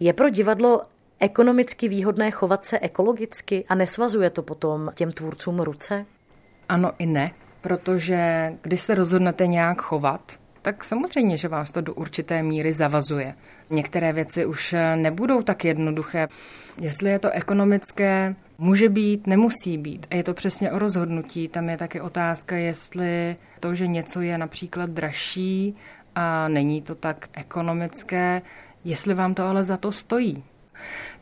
je 0.00 0.12
pro 0.12 0.28
divadlo 0.28 0.82
ekonomicky 1.20 1.88
výhodné 1.88 2.30
chovat 2.30 2.64
se 2.64 2.78
ekologicky 2.78 3.64
a 3.68 3.74
nesvazuje 3.74 4.30
to 4.30 4.42
potom 4.42 4.90
těm 4.94 5.12
tvůrcům 5.12 5.60
ruce? 5.60 6.06
Ano 6.68 6.92
i 6.98 7.06
ne, 7.06 7.30
protože 7.60 8.52
když 8.62 8.80
se 8.80 8.94
rozhodnete 8.94 9.46
nějak 9.46 9.82
chovat, 9.82 10.32
tak 10.64 10.84
samozřejmě, 10.84 11.36
že 11.36 11.48
vás 11.48 11.70
to 11.70 11.80
do 11.80 11.94
určité 11.94 12.42
míry 12.42 12.72
zavazuje. 12.72 13.34
Některé 13.70 14.12
věci 14.12 14.46
už 14.46 14.74
nebudou 14.96 15.42
tak 15.42 15.64
jednoduché. 15.64 16.28
Jestli 16.80 17.10
je 17.10 17.18
to 17.18 17.30
ekonomické, 17.30 18.34
může 18.58 18.88
být, 18.88 19.26
nemusí 19.26 19.78
být. 19.78 20.06
A 20.10 20.14
je 20.14 20.22
to 20.22 20.34
přesně 20.34 20.72
o 20.72 20.78
rozhodnutí. 20.78 21.48
Tam 21.48 21.68
je 21.68 21.76
taky 21.76 22.00
otázka, 22.00 22.56
jestli 22.56 23.36
to, 23.60 23.74
že 23.74 23.86
něco 23.86 24.20
je 24.20 24.38
například 24.38 24.90
dražší 24.90 25.76
a 26.14 26.48
není 26.48 26.82
to 26.82 26.94
tak 26.94 27.28
ekonomické, 27.32 28.42
jestli 28.84 29.14
vám 29.14 29.34
to 29.34 29.44
ale 29.44 29.64
za 29.64 29.76
to 29.76 29.92
stojí. 29.92 30.44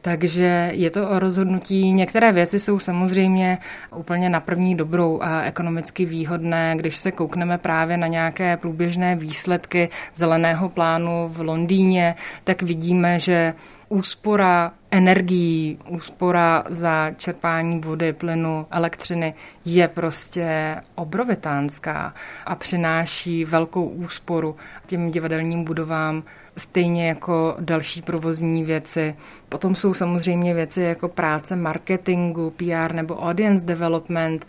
Takže 0.02 0.70
je 0.74 0.90
to 0.90 1.10
o 1.10 1.18
rozhodnutí. 1.18 1.92
Některé 1.92 2.32
věci 2.32 2.60
jsou 2.60 2.78
samozřejmě 2.78 3.58
úplně 3.96 4.30
na 4.30 4.40
první 4.40 4.74
dobrou 4.74 5.22
a 5.22 5.42
ekonomicky 5.42 6.04
výhodné. 6.04 6.74
Když 6.76 6.96
se 6.96 7.12
koukneme 7.12 7.58
právě 7.58 7.96
na 7.96 8.06
nějaké 8.06 8.56
průběžné 8.56 9.16
výsledky 9.16 9.88
zeleného 10.14 10.68
plánu 10.68 11.28
v 11.28 11.40
Londýně, 11.40 12.14
tak 12.44 12.62
vidíme, 12.62 13.18
že 13.18 13.54
úspora 13.88 14.72
energií, 14.90 15.78
úspora 15.88 16.64
za 16.68 17.10
čerpání 17.16 17.80
vody, 17.80 18.12
plynu, 18.12 18.66
elektřiny 18.70 19.34
je 19.64 19.88
prostě 19.88 20.76
obrovitánská 20.94 22.14
a 22.46 22.54
přináší 22.54 23.44
velkou 23.44 23.84
úsporu 23.84 24.56
těm 24.86 25.10
divadelním 25.10 25.64
budovám 25.64 26.22
stejně 26.56 27.08
jako 27.08 27.56
další 27.60 28.02
provozní 28.02 28.64
věci. 28.64 29.16
Potom 29.48 29.74
jsou 29.74 29.94
samozřejmě 29.94 30.54
věci 30.54 30.82
jako 30.82 31.08
práce 31.08 31.56
marketingu, 31.56 32.50
PR 32.50 32.94
nebo 32.94 33.16
audience 33.16 33.66
development. 33.66 34.46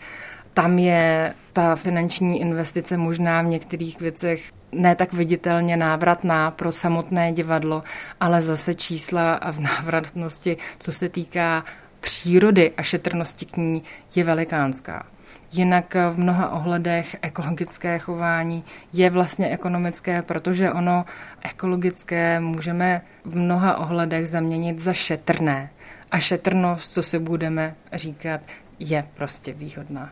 Tam 0.54 0.78
je 0.78 1.34
ta 1.52 1.76
finanční 1.76 2.40
investice 2.40 2.96
možná 2.96 3.42
v 3.42 3.46
některých 3.46 4.00
věcech 4.00 4.52
ne 4.72 4.96
tak 4.96 5.12
viditelně 5.12 5.76
návratná 5.76 6.50
pro 6.50 6.72
samotné 6.72 7.32
divadlo, 7.32 7.82
ale 8.20 8.42
zase 8.42 8.74
čísla 8.74 9.34
a 9.34 9.52
v 9.52 9.60
návratnosti, 9.60 10.56
co 10.78 10.92
se 10.92 11.08
týká 11.08 11.64
přírody 12.00 12.72
a 12.76 12.82
šetrnosti 12.82 13.46
k 13.46 13.56
ní, 13.56 13.82
je 14.16 14.24
velikánská. 14.24 15.13
Jinak 15.56 15.94
v 16.10 16.18
mnoha 16.18 16.50
ohledech 16.50 17.16
ekologické 17.22 17.98
chování 17.98 18.64
je 18.92 19.10
vlastně 19.10 19.48
ekonomické, 19.48 20.22
protože 20.22 20.72
ono 20.72 21.04
ekologické 21.42 22.40
můžeme 22.40 23.02
v 23.24 23.36
mnoha 23.36 23.76
ohledech 23.76 24.28
zaměnit 24.28 24.78
za 24.78 24.92
šetrné. 24.92 25.70
A 26.10 26.18
šetrnost, 26.18 26.92
co 26.92 27.02
si 27.02 27.18
budeme 27.18 27.74
říkat, 27.92 28.40
je 28.78 29.06
prostě 29.14 29.52
výhodná. 29.52 30.10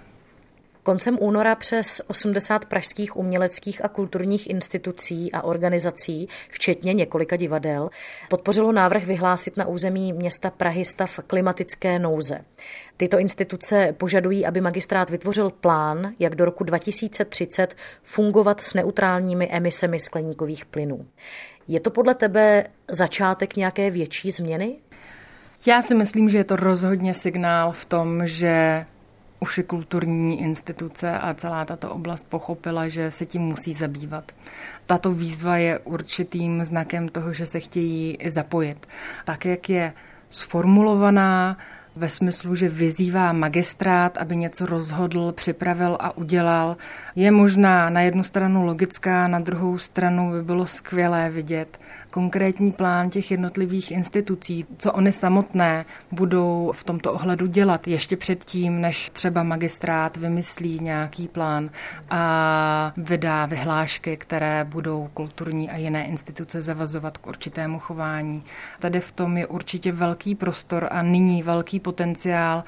Koncem 0.85 1.19
února 1.21 1.55
přes 1.55 2.03
80 2.07 2.65
pražských 2.65 3.17
uměleckých 3.17 3.85
a 3.85 3.89
kulturních 3.89 4.51
institucí 4.51 5.33
a 5.33 5.43
organizací, 5.43 6.29
včetně 6.51 6.95
několika 6.95 7.37
divadel, 7.37 7.91
podpořilo 8.29 8.73
návrh 8.73 9.07
vyhlásit 9.07 9.57
na 9.57 9.67
území 9.67 10.13
města 10.13 10.51
Prahy 10.51 10.85
stav 10.85 11.21
klimatické 11.27 11.99
nouze. 11.99 12.45
Tyto 12.97 13.19
instituce 13.19 13.95
požadují, 13.99 14.47
aby 14.47 14.61
magistrát 14.61 15.11
vytvořil 15.11 15.51
plán, 15.51 16.13
jak 16.21 16.35
do 16.35 16.45
roku 16.45 16.65
2030 16.65 17.77
fungovat 18.03 18.61
s 18.61 18.75
neutrálními 18.75 19.49
emisemi 19.51 20.01
skleníkových 20.01 20.65
plynů. 20.65 21.07
Je 21.69 21.81
to 21.81 21.91
podle 21.91 22.15
tebe 22.15 22.65
začátek 22.89 23.57
nějaké 23.57 23.91
větší 23.91 24.31
změny? 24.31 24.77
Já 25.67 25.83
si 25.83 25.95
myslím, 25.95 26.29
že 26.29 26.39
je 26.39 26.45
to 26.45 26.57
rozhodně 26.57 27.15
signál 27.15 27.73
v 27.73 27.85
tom, 27.85 28.27
že 28.27 28.87
už 29.43 29.59
i 29.59 29.63
kulturní 29.63 30.41
instituce 30.41 31.19
a 31.19 31.35
celá 31.35 31.65
tato 31.65 31.91
oblast 31.91 32.27
pochopila, 32.29 32.89
že 32.89 33.11
se 33.11 33.27
tím 33.27 33.43
musí 33.43 33.75
zabývat. 33.75 34.33
Tato 34.87 35.13
výzva 35.13 35.57
je 35.57 35.79
určitým 35.79 36.65
znakem 36.65 37.09
toho, 37.09 37.33
že 37.33 37.47
se 37.47 37.61
chtějí 37.61 38.19
zapojit. 38.35 38.87
Tak, 39.25 39.45
jak 39.45 39.71
je 39.71 39.93
sformulovaná, 40.31 41.59
ve 41.97 42.09
smyslu, 42.09 42.55
že 42.55 42.69
vyzývá 42.69 43.33
magistrát, 43.33 44.19
aby 44.19 44.37
něco 44.37 44.67
rozhodl, 44.67 45.33
připravil 45.33 45.97
a 46.01 46.17
udělal, 46.17 46.77
je 47.17 47.31
možná 47.31 47.91
na 47.91 48.01
jednu 48.01 48.25
stranu 48.25 48.65
logická, 48.65 49.29
na 49.29 49.39
druhou 49.39 49.79
stranu 49.79 50.33
by 50.33 50.43
bylo 50.43 50.67
skvělé 50.67 51.31
vidět 51.31 51.81
konkrétní 52.11 52.73
plán 52.73 53.11
těch 53.11 53.31
jednotlivých 53.31 53.91
institucí, 53.91 54.67
co 54.79 54.93
oni 54.93 55.13
samotné 55.13 55.85
budou 56.13 56.73
v 56.75 56.85
tomto 56.85 57.13
ohledu 57.13 57.47
dělat 57.47 57.89
ještě 57.89 58.17
předtím, 58.17 58.81
než 58.81 59.11
třeba 59.13 59.43
magistrát 59.43 60.17
vymyslí 60.17 60.79
nějaký 60.81 61.29
plán 61.29 61.71
a 62.11 62.93
vydá 62.97 63.47
vyhlášky, 63.47 64.17
které 64.17 64.65
budou 64.65 65.09
kulturní 65.15 65.71
a 65.71 65.77
jiné 65.77 66.07
instituce 66.07 66.61
zavazovat 66.61 67.19
k 67.19 67.27
určitému 67.27 67.79
chování. 67.79 68.43
Tady 68.79 69.01
v 69.01 69.13
tom 69.13 69.37
je 69.37 69.47
určitě 69.47 69.93
velký 69.93 70.35
prostor 70.35 70.89
a 70.91 71.03
nyní 71.03 71.43
velký 71.43 71.81
potenciál. 71.83 72.65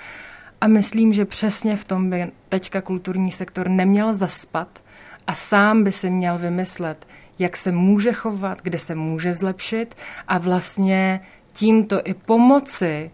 A 0.60 0.66
myslím, 0.66 1.12
že 1.12 1.24
přesně 1.24 1.76
v 1.76 1.84
tom 1.84 2.10
by 2.10 2.30
teďka 2.48 2.80
kulturní 2.80 3.32
sektor 3.32 3.68
neměl 3.68 4.14
zaspat 4.14 4.82
a 5.26 5.32
sám 5.32 5.84
by 5.84 5.92
si 5.92 6.10
měl 6.10 6.38
vymyslet, 6.38 7.06
jak 7.38 7.56
se 7.56 7.72
může 7.72 8.12
chovat, 8.12 8.62
kde 8.62 8.78
se 8.78 8.94
může 8.94 9.34
zlepšit 9.34 9.94
a 10.28 10.38
vlastně 10.38 11.20
tímto 11.52 12.00
i 12.04 12.14
pomoci 12.14 13.10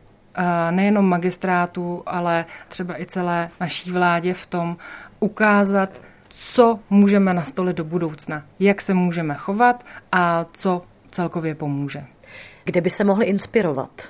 nejenom 0.71 1.04
magistrátu, 1.04 2.02
ale 2.07 2.45
třeba 2.69 3.00
i 3.00 3.07
celé 3.07 3.50
naší 3.61 3.90
vládě 3.90 4.35
v 4.35 4.47
tom 4.47 4.76
ukázat, 5.21 6.00
co 6.28 6.78
můžeme 6.90 7.35
nastolit 7.35 7.76
do 7.76 7.85
budoucna, 7.85 8.42
jak 8.61 8.80
se 8.80 8.95
můžeme 8.95 9.35
chovat 9.35 9.87
a 10.12 10.47
co 10.52 10.83
celkově 11.11 11.54
pomůže. 11.54 12.04
Kde 12.64 12.80
by 12.80 12.90
se 12.90 13.04
mohli 13.04 13.26
inspirovat? 13.26 14.09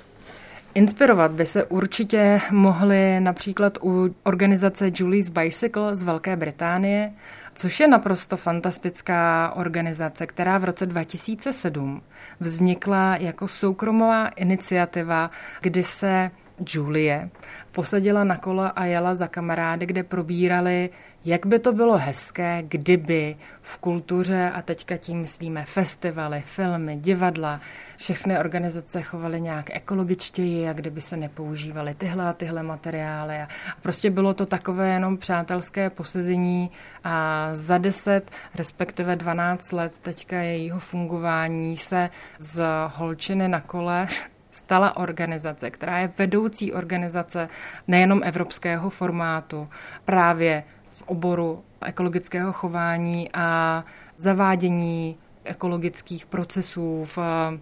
Inspirovat 0.73 1.31
by 1.31 1.45
se 1.45 1.63
určitě 1.63 2.41
mohli 2.51 3.19
například 3.19 3.77
u 3.83 4.15
organizace 4.23 4.91
Julie's 4.95 5.29
Bicycle 5.29 5.95
z 5.95 6.03
Velké 6.03 6.35
Británie, 6.35 7.13
což 7.55 7.79
je 7.79 7.87
naprosto 7.87 8.37
fantastická 8.37 9.53
organizace, 9.55 10.27
která 10.27 10.57
v 10.57 10.63
roce 10.63 10.85
2007 10.85 12.01
vznikla 12.39 13.15
jako 13.15 13.47
soukromová 13.47 14.27
iniciativa, 14.27 15.31
kdy 15.61 15.83
se 15.83 16.31
Julie 16.67 17.29
posadila 17.71 18.23
na 18.23 18.37
kola 18.37 18.67
a 18.67 18.85
jela 18.85 19.15
za 19.15 19.27
kamarády, 19.27 19.85
kde 19.85 20.03
probírali, 20.03 20.89
jak 21.25 21.45
by 21.45 21.59
to 21.59 21.73
bylo 21.73 21.97
hezké, 21.97 22.63
kdyby 22.67 23.35
v 23.61 23.77
kultuře, 23.77 24.51
a 24.53 24.61
teďka 24.61 24.97
tím 24.97 25.19
myslíme 25.19 25.65
festivaly, 25.65 26.41
filmy, 26.45 26.97
divadla, 26.97 27.61
všechny 27.97 28.37
organizace 28.37 29.01
chovaly 29.01 29.41
nějak 29.41 29.75
ekologičtěji 29.75 30.69
a 30.69 30.73
kdyby 30.73 31.01
se 31.01 31.17
nepoužívaly 31.17 31.93
tyhle 31.93 32.29
a 32.29 32.33
tyhle 32.33 32.63
materiály. 32.63 33.41
A 33.41 33.47
prostě 33.81 34.09
bylo 34.09 34.33
to 34.33 34.45
takové 34.45 34.89
jenom 34.89 35.17
přátelské 35.17 35.89
posezení 35.89 36.71
a 37.03 37.49
za 37.51 37.77
deset, 37.77 38.31
respektive 38.55 39.15
12 39.15 39.71
let 39.71 39.99
teďka 39.99 40.37
jejího 40.37 40.79
fungování 40.79 41.77
se 41.77 42.09
z 42.37 42.63
holčiny 42.87 43.47
na 43.47 43.61
kole 43.61 44.07
stala 44.51 44.97
organizace, 44.97 45.71
která 45.71 45.97
je 45.99 46.11
vedoucí 46.17 46.73
organizace 46.73 47.49
nejenom 47.87 48.21
evropského 48.23 48.89
formátu, 48.89 49.69
právě 50.05 50.63
v 50.91 51.01
oboru 51.01 51.63
ekologického 51.85 52.53
chování 52.53 53.29
a 53.33 53.83
zavádění 54.17 55.17
ekologických 55.43 56.25
procesů 56.25 57.03
v 57.05 57.17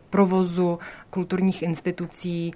provozu 0.10 0.79
kulturních 1.10 1.63
institucí. 1.63 2.53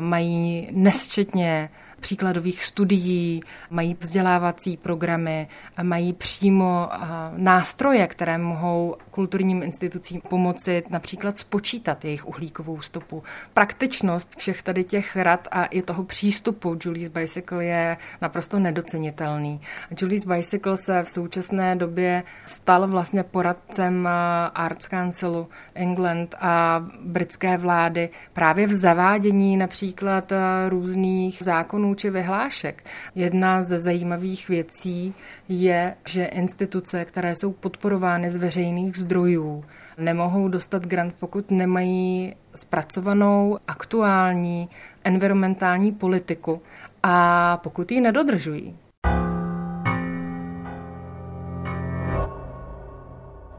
Mají 0.00 0.68
nesčetně 0.72 1.70
příkladových 2.00 2.64
studií, 2.64 3.40
mají 3.70 3.96
vzdělávací 4.00 4.76
programy, 4.76 5.48
mají 5.82 6.12
přímo 6.12 6.88
nástroje, 7.36 8.06
které 8.06 8.38
mohou 8.38 8.96
kulturním 9.10 9.62
institucím 9.62 10.20
pomoci 10.28 10.82
například 10.90 11.38
spočítat 11.38 12.04
jejich 12.04 12.28
uhlíkovou 12.28 12.80
stopu. 12.80 13.22
Praktičnost 13.54 14.38
všech 14.38 14.62
tady 14.62 14.84
těch 14.84 15.16
rad 15.16 15.48
a 15.50 15.64
i 15.64 15.82
toho 15.82 16.04
přístupu 16.04 16.76
Julie's 16.84 17.08
Bicycle 17.08 17.64
je 17.64 17.96
naprosto 18.20 18.58
nedocenitelný. 18.58 19.60
Julie's 20.00 20.24
Bicycle 20.24 20.76
se 20.76 21.02
v 21.02 21.08
současné 21.08 21.76
době 21.76 22.22
stal 22.46 22.88
vlastně 22.88 23.22
poradcem 23.22 24.08
Arts 24.54 24.86
Councilu 24.86 25.48
England 25.74 26.34
a 26.40 26.84
britské 27.04 27.56
vlády 27.56 28.08
právě 28.32 28.66
v 28.66 28.72
zavádění 28.72 29.56
například 29.56 30.32
různých 30.68 31.42
zákonů 31.42 31.89
či 31.94 32.10
vyhlášek. 32.10 32.84
Jedna 33.14 33.62
ze 33.62 33.78
zajímavých 33.78 34.48
věcí 34.48 35.14
je, 35.48 35.94
že 36.06 36.24
instituce, 36.24 37.04
které 37.04 37.36
jsou 37.36 37.52
podporovány 37.52 38.30
z 38.30 38.36
veřejných 38.36 38.96
zdrojů, 38.96 39.64
nemohou 39.98 40.48
dostat 40.48 40.86
grant, 40.86 41.14
pokud 41.18 41.50
nemají 41.50 42.34
zpracovanou 42.54 43.58
aktuální 43.68 44.68
environmentální 45.04 45.92
politiku 45.92 46.62
a 47.02 47.56
pokud 47.62 47.92
ji 47.92 48.00
nedodržují. 48.00 48.76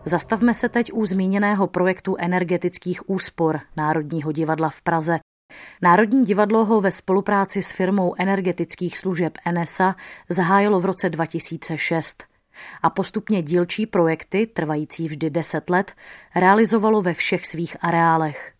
Zastavme 0.05 0.53
se 0.53 0.69
teď 0.69 0.93
u 0.93 1.05
zmíněného 1.05 1.67
projektu 1.67 2.15
energetických 2.19 3.09
úspor 3.09 3.59
Národního 3.77 4.31
divadla 4.31 4.69
v 4.69 4.81
Praze. 4.81 5.19
Národní 5.81 6.25
divadlo 6.25 6.65
ho 6.65 6.81
ve 6.81 6.91
spolupráci 6.91 7.63
s 7.63 7.71
firmou 7.71 8.15
energetických 8.17 8.97
služeb 8.97 9.37
NSA 9.51 9.95
zahájilo 10.29 10.79
v 10.79 10.85
roce 10.85 11.09
2006 11.09 12.23
a 12.81 12.89
postupně 12.89 13.43
dílčí 13.43 13.85
projekty, 13.85 14.47
trvající 14.47 15.07
vždy 15.07 15.29
10 15.29 15.69
let, 15.69 15.91
realizovalo 16.35 17.01
ve 17.01 17.13
všech 17.13 17.45
svých 17.45 17.77
areálech. 17.81 18.53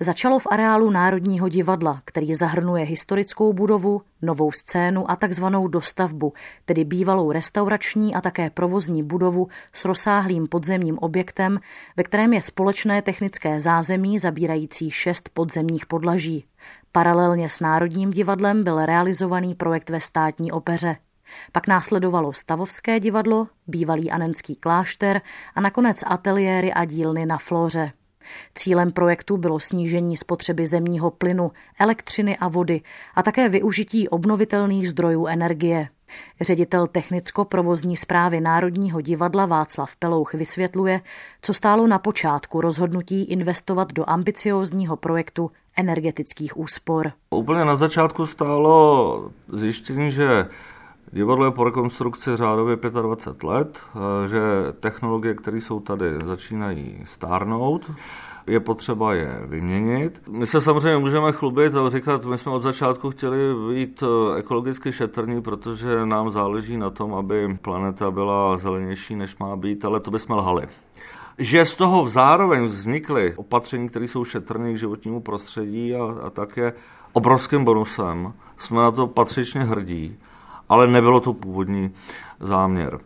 Začalo 0.00 0.38
v 0.38 0.46
areálu 0.50 0.90
Národního 0.90 1.48
divadla, 1.48 2.02
který 2.04 2.34
zahrnuje 2.34 2.84
historickou 2.84 3.52
budovu, 3.52 4.02
novou 4.22 4.52
scénu 4.52 5.10
a 5.10 5.16
takzvanou 5.16 5.68
dostavbu, 5.68 6.32
tedy 6.64 6.84
bývalou 6.84 7.32
restaurační 7.32 8.14
a 8.14 8.20
také 8.20 8.50
provozní 8.50 9.02
budovu 9.02 9.48
s 9.72 9.84
rozsáhlým 9.84 10.46
podzemním 10.46 10.98
objektem, 10.98 11.60
ve 11.96 12.02
kterém 12.02 12.32
je 12.32 12.42
společné 12.42 13.02
technické 13.02 13.60
zázemí 13.60 14.18
zabírající 14.18 14.90
šest 14.90 15.28
podzemních 15.28 15.86
podlaží. 15.86 16.44
Paralelně 16.92 17.48
s 17.48 17.60
Národním 17.60 18.10
divadlem 18.10 18.64
byl 18.64 18.86
realizovaný 18.86 19.54
projekt 19.54 19.90
ve 19.90 20.00
státní 20.00 20.52
opeře. 20.52 20.96
Pak 21.52 21.66
následovalo 21.66 22.32
Stavovské 22.32 23.00
divadlo, 23.00 23.48
bývalý 23.66 24.10
Anenský 24.10 24.56
klášter 24.56 25.20
a 25.54 25.60
nakonec 25.60 26.04
ateliéry 26.06 26.72
a 26.72 26.84
dílny 26.84 27.26
na 27.26 27.38
Flóře. 27.38 27.92
Cílem 28.54 28.92
projektu 28.92 29.36
bylo 29.36 29.60
snížení 29.60 30.16
spotřeby 30.16 30.66
zemního 30.66 31.10
plynu, 31.10 31.52
elektřiny 31.78 32.36
a 32.36 32.48
vody 32.48 32.80
a 33.14 33.22
také 33.22 33.48
využití 33.48 34.08
obnovitelných 34.08 34.88
zdrojů 34.88 35.26
energie. 35.26 35.88
Ředitel 36.40 36.86
technicko-provozní 36.86 37.96
zprávy 37.96 38.40
Národního 38.40 39.00
divadla 39.00 39.46
Václav 39.46 39.96
Pelouch 39.96 40.34
vysvětluje, 40.34 41.00
co 41.42 41.54
stálo 41.54 41.86
na 41.86 41.98
počátku 41.98 42.60
rozhodnutí 42.60 43.24
investovat 43.24 43.92
do 43.92 44.04
ambiciózního 44.06 44.96
projektu 44.96 45.50
energetických 45.76 46.56
úspor. 46.56 47.12
Úplně 47.30 47.64
na 47.64 47.76
začátku 47.76 48.26
stálo 48.26 49.30
zjištění, 49.48 50.10
že 50.10 50.48
Divadlo 51.12 51.44
je 51.44 51.50
po 51.50 51.64
rekonstrukci 51.64 52.36
řádově 52.36 52.76
25 52.76 53.48
let, 53.48 53.82
eh, 53.94 54.28
že 54.28 54.40
technologie, 54.80 55.34
které 55.34 55.60
jsou 55.60 55.80
tady, 55.80 56.06
začínají 56.24 57.00
stárnout. 57.04 57.90
Je 58.46 58.60
potřeba 58.60 59.14
je 59.14 59.40
vyměnit. 59.46 60.22
My 60.30 60.46
se 60.46 60.60
samozřejmě 60.60 60.98
můžeme 60.98 61.32
chlubit 61.32 61.74
a 61.74 61.90
říkat, 61.90 62.24
my 62.24 62.38
jsme 62.38 62.52
od 62.52 62.60
začátku 62.60 63.10
chtěli 63.10 63.38
být 63.68 64.02
eh, 64.02 64.38
ekologicky 64.38 64.92
šetrní, 64.92 65.42
protože 65.42 66.06
nám 66.06 66.30
záleží 66.30 66.76
na 66.76 66.90
tom, 66.90 67.14
aby 67.14 67.58
planeta 67.62 68.10
byla 68.10 68.56
zelenější, 68.56 69.16
než 69.16 69.36
má 69.36 69.56
být, 69.56 69.84
ale 69.84 70.00
to 70.00 70.10
bychom 70.10 70.36
lhali. 70.36 70.66
Že 71.38 71.64
z 71.64 71.74
toho 71.74 72.08
zároveň 72.08 72.64
vznikly 72.64 73.34
opatření, 73.36 73.88
které 73.88 74.08
jsou 74.08 74.24
šetrné 74.24 74.72
k 74.72 74.78
životnímu 74.78 75.20
prostředí 75.20 75.94
a, 75.94 76.04
a 76.22 76.30
také 76.30 76.72
obrovským 77.12 77.64
bonusem, 77.64 78.32
jsme 78.56 78.82
na 78.82 78.90
to 78.90 79.06
patřičně 79.06 79.64
hrdí 79.64 80.18
ale 80.68 80.86
nebylo 80.86 81.20
to 81.20 81.32
původní 81.32 81.90
záměr. 82.40 82.98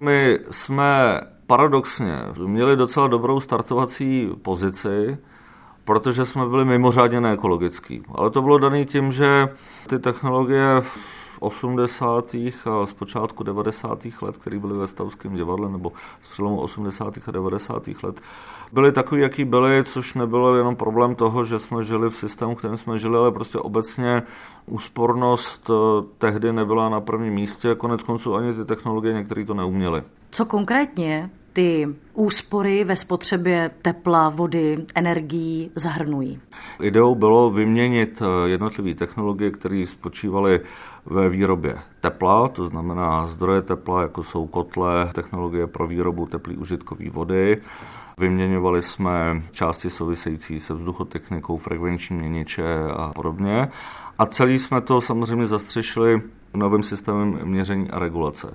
My 0.00 0.38
jsme 0.50 1.20
paradoxně 1.46 2.18
měli 2.46 2.76
docela 2.76 3.06
dobrou 3.06 3.40
startovací 3.40 4.28
pozici, 4.42 5.18
protože 5.84 6.24
jsme 6.24 6.46
byli 6.46 6.64
mimořádně 6.64 7.20
neekologický. 7.20 8.02
Ale 8.14 8.30
to 8.30 8.42
bylo 8.42 8.58
dané 8.58 8.84
tím, 8.84 9.12
že 9.12 9.48
ty 9.88 9.98
technologie 9.98 10.66
v 10.80 11.19
80. 11.40 12.34
a 12.34 12.86
z 12.86 12.92
počátku 12.92 13.42
90. 13.42 14.06
let, 14.22 14.38
které 14.38 14.58
byly 14.58 14.78
ve 14.78 14.86
Stavském 14.86 15.34
divadle, 15.34 15.68
nebo 15.72 15.92
z 16.20 16.28
přelomu 16.28 16.60
80. 16.60 17.18
a 17.26 17.30
90. 17.30 17.88
let, 18.02 18.20
byly 18.72 18.92
takový, 18.92 19.20
jaký 19.20 19.44
byly, 19.44 19.84
což 19.84 20.14
nebylo 20.14 20.56
jenom 20.56 20.76
problém 20.76 21.14
toho, 21.14 21.44
že 21.44 21.58
jsme 21.58 21.84
žili 21.84 22.10
v 22.10 22.16
systému, 22.16 22.54
kterým 22.54 22.76
jsme 22.76 22.98
žili, 22.98 23.16
ale 23.16 23.32
prostě 23.32 23.58
obecně 23.58 24.22
úspornost 24.66 25.70
eh, 25.70 26.06
tehdy 26.18 26.52
nebyla 26.52 26.88
na 26.88 27.00
prvním 27.00 27.34
místě. 27.34 27.74
Konec 27.74 28.02
konců 28.02 28.34
ani 28.34 28.54
ty 28.54 28.64
technologie 28.64 29.14
některé 29.14 29.44
to 29.44 29.54
neuměly. 29.54 30.02
Co 30.30 30.44
konkrétně 30.44 31.30
ty 31.52 31.88
úspory 32.14 32.84
ve 32.84 32.96
spotřebě 32.96 33.70
tepla, 33.82 34.28
vody, 34.28 34.76
energií 34.94 35.70
zahrnují? 35.74 36.40
Ideou 36.80 37.14
bylo 37.14 37.50
vyměnit 37.50 38.22
eh, 38.22 38.48
jednotlivé 38.48 38.94
technologie, 38.94 39.50
které 39.50 39.84
spočívaly 39.86 40.60
ve 41.06 41.28
výrobě 41.28 41.78
tepla, 42.00 42.48
to 42.48 42.64
znamená 42.64 43.26
zdroje 43.26 43.62
tepla, 43.62 44.02
jako 44.02 44.22
jsou 44.22 44.46
kotle, 44.46 45.10
technologie 45.12 45.66
pro 45.66 45.86
výrobu 45.86 46.26
teplé 46.26 46.54
užitkové 46.54 47.10
vody. 47.10 47.58
Vyměňovali 48.18 48.82
jsme 48.82 49.42
části 49.50 49.90
související 49.90 50.60
se 50.60 50.74
vzduchotechnikou, 50.74 51.56
frekvenční 51.56 52.16
měniče 52.16 52.78
a 52.96 53.12
podobně. 53.14 53.68
A 54.18 54.26
celý 54.26 54.58
jsme 54.58 54.80
to 54.80 55.00
samozřejmě 55.00 55.46
zastřešili 55.46 56.22
novým 56.54 56.82
systémem 56.82 57.38
měření 57.44 57.90
a 57.90 57.98
regulace. 57.98 58.54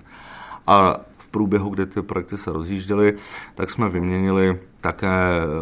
A 0.68 0.98
průběhu, 1.36 1.70
kdy 1.70 1.86
ty 1.86 2.02
projekty 2.02 2.38
se 2.38 2.52
rozjížděly, 2.52 3.14
tak 3.56 3.70
jsme 3.70 3.90
vyměnili 3.90 4.60
také 4.82 5.10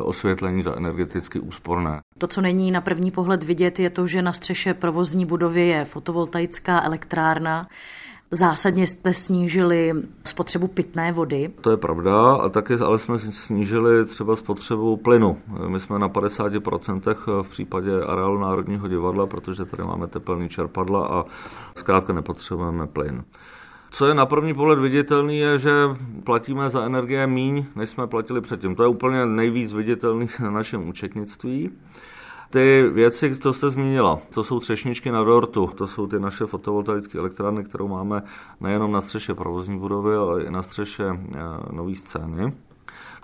osvětlení 0.04 0.62
za 0.62 0.78
energeticky 0.78 1.40
úsporné. 1.40 2.02
To, 2.18 2.28
co 2.28 2.42
není 2.42 2.72
na 2.72 2.82
první 2.82 3.12
pohled 3.12 3.44
vidět, 3.44 3.80
je 3.80 3.90
to, 3.90 4.08
že 4.08 4.22
na 4.22 4.34
střeše 4.34 4.74
provozní 4.74 5.26
budovy 5.26 5.68
je 5.68 5.86
fotovoltaická 5.86 6.82
elektrárna. 6.82 7.68
Zásadně 8.32 8.88
jste 8.88 9.14
snížili 9.14 9.94
spotřebu 10.26 10.68
pitné 10.68 11.12
vody. 11.12 11.50
To 11.62 11.72
je 11.72 11.78
pravda, 11.78 12.34
a 12.34 12.50
taky 12.50 12.74
ale 12.74 12.98
jsme 12.98 13.20
snížili 13.20 14.06
třeba 14.06 14.36
spotřebu 14.36 14.98
plynu. 14.98 15.38
My 15.68 15.80
jsme 15.80 16.00
na 16.00 16.10
50% 16.10 17.44
v 17.44 17.50
případě 17.50 17.92
areálu 18.08 18.40
Národního 18.40 18.88
divadla, 18.88 19.26
protože 19.26 19.66
tady 19.66 19.84
máme 19.84 20.08
tepelný 20.08 20.50
čerpadla 20.50 21.08
a 21.08 21.26
zkrátka 21.76 22.14
nepotřebujeme 22.14 22.88
plyn. 22.88 23.24
Co 23.96 24.06
je 24.06 24.14
na 24.14 24.26
první 24.26 24.54
pohled 24.54 24.80
viditelný, 24.80 25.38
je, 25.38 25.58
že 25.60 25.72
platíme 26.24 26.70
za 26.70 26.84
energie 26.84 27.28
míň, 27.28 27.66
než 27.76 27.90
jsme 27.90 28.08
platili 28.08 28.42
předtím. 28.42 28.76
To 28.76 28.84
je 28.84 28.90
úplně 28.90 29.26
nejvíc 29.26 29.74
viditelný 29.74 30.30
na 30.40 30.52
našem 30.52 30.90
účetnictví. 30.90 31.70
Ty 32.50 32.90
věci, 32.94 33.36
co 33.40 33.54
jste 33.54 33.70
zmínila, 33.70 34.20
to 34.34 34.44
jsou 34.44 34.60
třešničky 34.60 35.12
na 35.12 35.24
dortu, 35.24 35.70
to 35.76 35.88
jsou 35.88 36.08
ty 36.08 36.20
naše 36.20 36.46
fotovoltaické 36.46 37.18
elektrárny, 37.18 37.64
kterou 37.64 37.88
máme 37.88 38.24
nejenom 38.62 38.92
na 38.92 39.02
střeše 39.02 39.34
provozní 39.34 39.80
budovy, 39.80 40.16
ale 40.16 40.44
i 40.44 40.52
na 40.52 40.62
střeše 40.62 41.06
eh, 41.10 41.40
nové 41.72 41.96
scény. 41.96 42.54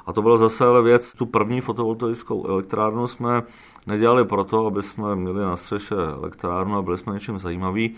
A 0.05 0.13
to 0.13 0.21
byla 0.21 0.37
zase 0.37 0.65
ale 0.65 0.81
věc, 0.81 1.13
tu 1.13 1.25
první 1.25 1.61
fotovoltaickou 1.61 2.47
elektrárnu 2.47 3.07
jsme 3.07 3.43
nedělali 3.87 4.25
proto, 4.25 4.65
aby 4.65 4.83
jsme 4.83 5.15
měli 5.15 5.41
na 5.41 5.55
střeše 5.55 5.95
elektrárnu 5.95 6.77
a 6.77 6.81
byli 6.81 6.97
jsme 6.97 7.13
něčím 7.13 7.39
zajímaví, 7.39 7.95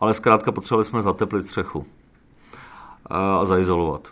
ale 0.00 0.14
zkrátka 0.14 0.52
potřebovali 0.52 0.84
jsme 0.84 1.02
zateplit 1.02 1.46
střechu 1.46 1.86
a 3.06 3.44
zaizolovat. 3.44 4.08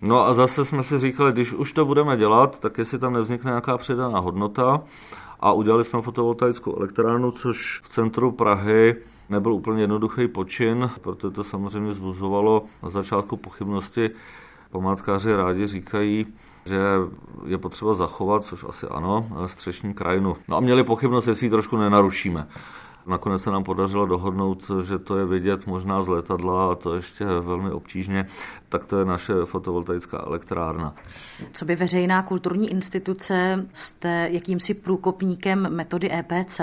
No 0.00 0.20
a 0.20 0.34
zase 0.34 0.64
jsme 0.64 0.82
si 0.82 0.98
říkali, 0.98 1.32
když 1.32 1.52
už 1.52 1.72
to 1.72 1.84
budeme 1.84 2.16
dělat, 2.16 2.58
tak 2.58 2.78
jestli 2.78 2.98
tam 2.98 3.12
nevznikne 3.12 3.48
nějaká 3.48 3.78
přidaná 3.78 4.18
hodnota 4.18 4.82
a 5.40 5.52
udělali 5.52 5.84
jsme 5.84 6.02
fotovoltaickou 6.02 6.76
elektrárnu, 6.76 7.30
což 7.30 7.80
v 7.84 7.88
centru 7.88 8.32
Prahy 8.32 8.94
nebyl 9.28 9.52
úplně 9.52 9.82
jednoduchý 9.82 10.28
počin, 10.28 10.90
protože 11.00 11.30
to 11.30 11.44
samozřejmě 11.44 11.92
zbuzovalo 11.92 12.64
na 12.82 12.90
začátku 12.90 13.36
pochybnosti. 13.36 14.10
Památkáři 14.70 15.34
rádi 15.34 15.66
říkají, 15.66 16.26
že 16.64 16.80
je 17.46 17.58
potřeba 17.58 17.94
zachovat, 17.94 18.44
což 18.44 18.64
asi 18.68 18.86
ano, 18.86 19.26
střešní 19.46 19.94
krajinu. 19.94 20.36
No 20.48 20.56
a 20.56 20.60
měli 20.60 20.84
pochybnost, 20.84 21.26
jestli 21.26 21.46
ji 21.46 21.50
trošku 21.50 21.76
nenarušíme. 21.76 22.48
Nakonec 23.06 23.42
se 23.42 23.50
nám 23.50 23.64
podařilo 23.64 24.06
dohodnout, 24.06 24.70
že 24.82 24.98
to 24.98 25.18
je 25.18 25.24
vidět 25.24 25.66
možná 25.66 26.02
z 26.02 26.08
letadla 26.08 26.72
a 26.72 26.74
to 26.74 26.94
ještě 26.94 27.24
velmi 27.24 27.70
obtížně, 27.70 28.26
tak 28.68 28.84
to 28.84 28.98
je 28.98 29.04
naše 29.04 29.32
fotovoltaická 29.44 30.24
elektrárna. 30.26 30.94
Co 31.52 31.64
by 31.64 31.76
veřejná 31.76 32.22
kulturní 32.22 32.70
instituce 32.70 33.66
jste 33.72 34.28
jakýmsi 34.32 34.74
průkopníkem 34.74 35.68
metody 35.70 36.10
EPC. 36.12 36.60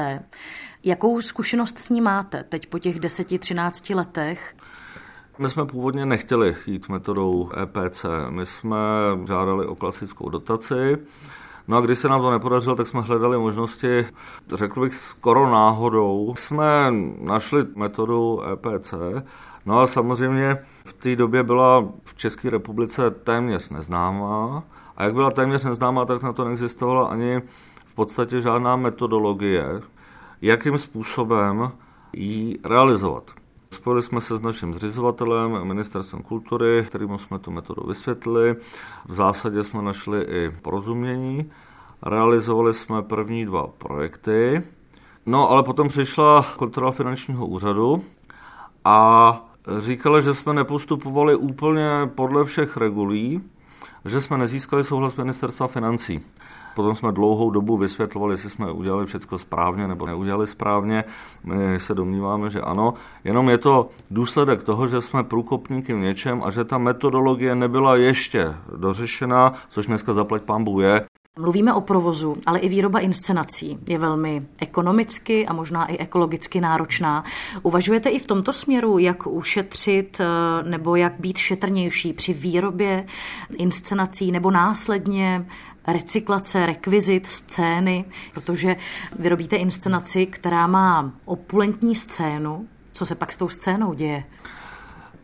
Jakou 0.83 1.21
zkušenost 1.21 1.79
s 1.79 1.89
ní 1.89 2.01
máte 2.01 2.43
teď 2.43 2.67
po 2.67 2.79
těch 2.79 2.99
10-13 2.99 3.95
letech? 3.95 4.55
My 5.39 5.49
jsme 5.49 5.65
původně 5.65 6.05
nechtěli 6.05 6.55
jít 6.67 6.89
metodou 6.89 7.49
EPC. 7.63 8.05
My 8.29 8.45
jsme 8.45 8.77
žádali 9.27 9.65
o 9.65 9.75
klasickou 9.75 10.29
dotaci, 10.29 10.97
No 11.71 11.77
a 11.77 11.81
když 11.81 11.99
se 11.99 12.09
nám 12.09 12.21
to 12.21 12.31
nepodařilo, 12.31 12.75
tak 12.75 12.87
jsme 12.87 13.01
hledali 13.01 13.37
možnosti, 13.37 14.05
řekl 14.53 14.81
bych 14.81 14.95
skoro 14.95 15.49
náhodou. 15.49 16.33
Jsme 16.37 16.93
našli 17.19 17.65
metodu 17.75 18.41
EPC, 18.53 18.93
no 19.65 19.79
a 19.79 19.87
samozřejmě 19.87 20.57
v 20.85 20.93
té 20.93 21.15
době 21.15 21.43
byla 21.43 21.85
v 22.03 22.15
České 22.15 22.49
republice 22.49 23.11
téměř 23.11 23.69
neznámá. 23.69 24.63
A 24.97 25.03
jak 25.03 25.13
byla 25.13 25.31
téměř 25.31 25.65
neznámá, 25.65 26.05
tak 26.05 26.23
na 26.23 26.33
to 26.33 26.45
neexistovala 26.45 27.07
ani 27.07 27.41
v 27.85 27.95
podstatě 27.95 28.41
žádná 28.41 28.75
metodologie, 28.75 29.81
jakým 30.41 30.77
způsobem 30.77 31.71
ji 32.13 32.59
realizovat. 32.65 33.31
Spojili 33.73 34.01
jsme 34.01 34.21
se 34.21 34.37
s 34.37 34.41
naším 34.41 34.73
zřizovatelem, 34.73 35.63
Ministerstvem 35.63 36.21
kultury, 36.21 36.85
kterým 36.87 37.17
jsme 37.17 37.39
tu 37.39 37.51
metodu 37.51 37.87
vysvětlili. 37.87 38.55
V 39.07 39.13
zásadě 39.13 39.63
jsme 39.63 39.81
našli 39.81 40.21
i 40.21 40.51
porozumění. 40.61 41.51
Realizovali 42.01 42.73
jsme 42.73 43.01
první 43.01 43.45
dva 43.45 43.67
projekty. 43.67 44.63
No, 45.25 45.49
ale 45.49 45.63
potom 45.63 45.87
přišla 45.87 46.45
kontrola 46.55 46.91
finančního 46.91 47.47
úřadu 47.47 48.03
a 48.85 49.45
říkala, 49.79 50.21
že 50.21 50.33
jsme 50.33 50.53
nepostupovali 50.53 51.35
úplně 51.35 52.09
podle 52.15 52.45
všech 52.45 52.77
regulí, 52.77 53.41
že 54.05 54.21
jsme 54.21 54.37
nezískali 54.37 54.83
souhlas 54.83 55.15
ministerstva 55.15 55.67
financí. 55.67 56.21
Potom 56.75 56.95
jsme 56.95 57.11
dlouhou 57.11 57.49
dobu 57.51 57.77
vysvětlovali, 57.77 58.33
jestli 58.33 58.49
jsme 58.49 58.71
udělali 58.71 59.05
všechno 59.05 59.37
správně 59.37 59.87
nebo 59.87 60.05
neudělali 60.05 60.47
správně. 60.47 61.03
My 61.43 61.79
se 61.79 61.93
domníváme, 61.93 62.49
že 62.49 62.61
ano. 62.61 62.93
Jenom 63.23 63.49
je 63.49 63.57
to 63.57 63.89
důsledek 64.11 64.63
toho, 64.63 64.87
že 64.87 65.01
jsme 65.01 65.23
průkopníky 65.23 65.93
v 65.93 65.99
něčem 65.99 66.43
a 66.43 66.49
že 66.49 66.63
ta 66.63 66.77
metodologie 66.77 67.55
nebyla 67.55 67.95
ještě 67.95 68.55
dořešena, 68.75 69.53
což 69.69 69.85
dneska 69.85 70.13
zaplať 70.13 70.41
pán 70.41 70.65
je. 70.79 71.01
Mluvíme 71.39 71.73
o 71.73 71.81
provozu, 71.81 72.35
ale 72.45 72.59
i 72.59 72.69
výroba 72.69 72.99
inscenací 72.99 73.79
je 73.89 73.97
velmi 73.97 74.47
ekonomicky 74.57 75.47
a 75.47 75.53
možná 75.53 75.85
i 75.85 75.97
ekologicky 75.97 76.61
náročná. 76.61 77.23
Uvažujete 77.61 78.09
i 78.09 78.19
v 78.19 78.27
tomto 78.27 78.53
směru, 78.53 78.97
jak 78.97 79.27
ušetřit 79.27 80.17
eh, 80.19 80.69
nebo 80.69 80.95
jak 80.95 81.13
být 81.19 81.37
šetrnější 81.37 82.13
při 82.13 82.33
výrobě 82.33 83.05
inscenací 83.57 84.31
nebo 84.31 84.51
následně 84.51 85.45
recyklace, 85.87 86.65
rekvizit, 86.65 87.31
scény, 87.31 88.05
protože 88.33 88.75
vyrobíte 89.19 89.55
inscenaci, 89.55 90.25
která 90.25 90.67
má 90.67 91.11
opulentní 91.25 91.95
scénu. 91.95 92.67
Co 92.91 93.05
se 93.05 93.15
pak 93.15 93.33
s 93.33 93.37
tou 93.37 93.49
scénou 93.49 93.93
děje? 93.93 94.23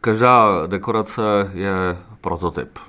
Každá 0.02 0.67
dekorace 0.67 1.22
je 1.54 1.98
prototyp. 2.22 2.80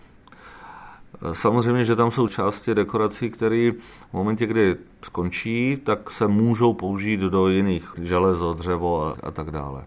Samozřejmě, 1.32 1.84
že 1.84 1.96
tam 1.96 2.10
jsou 2.10 2.28
části 2.28 2.74
dekorací, 2.74 3.30
které 3.30 3.70
v 4.10 4.12
momentě, 4.12 4.46
kdy 4.46 4.76
skončí, 5.02 5.76
tak 5.84 6.10
se 6.10 6.28
můžou 6.28 6.74
použít 6.74 7.20
do 7.20 7.48
jiných 7.48 7.94
železo, 8.02 8.54
dřevo 8.54 9.06
a, 9.06 9.16
a 9.22 9.30
tak 9.30 9.50
dále. 9.50 9.84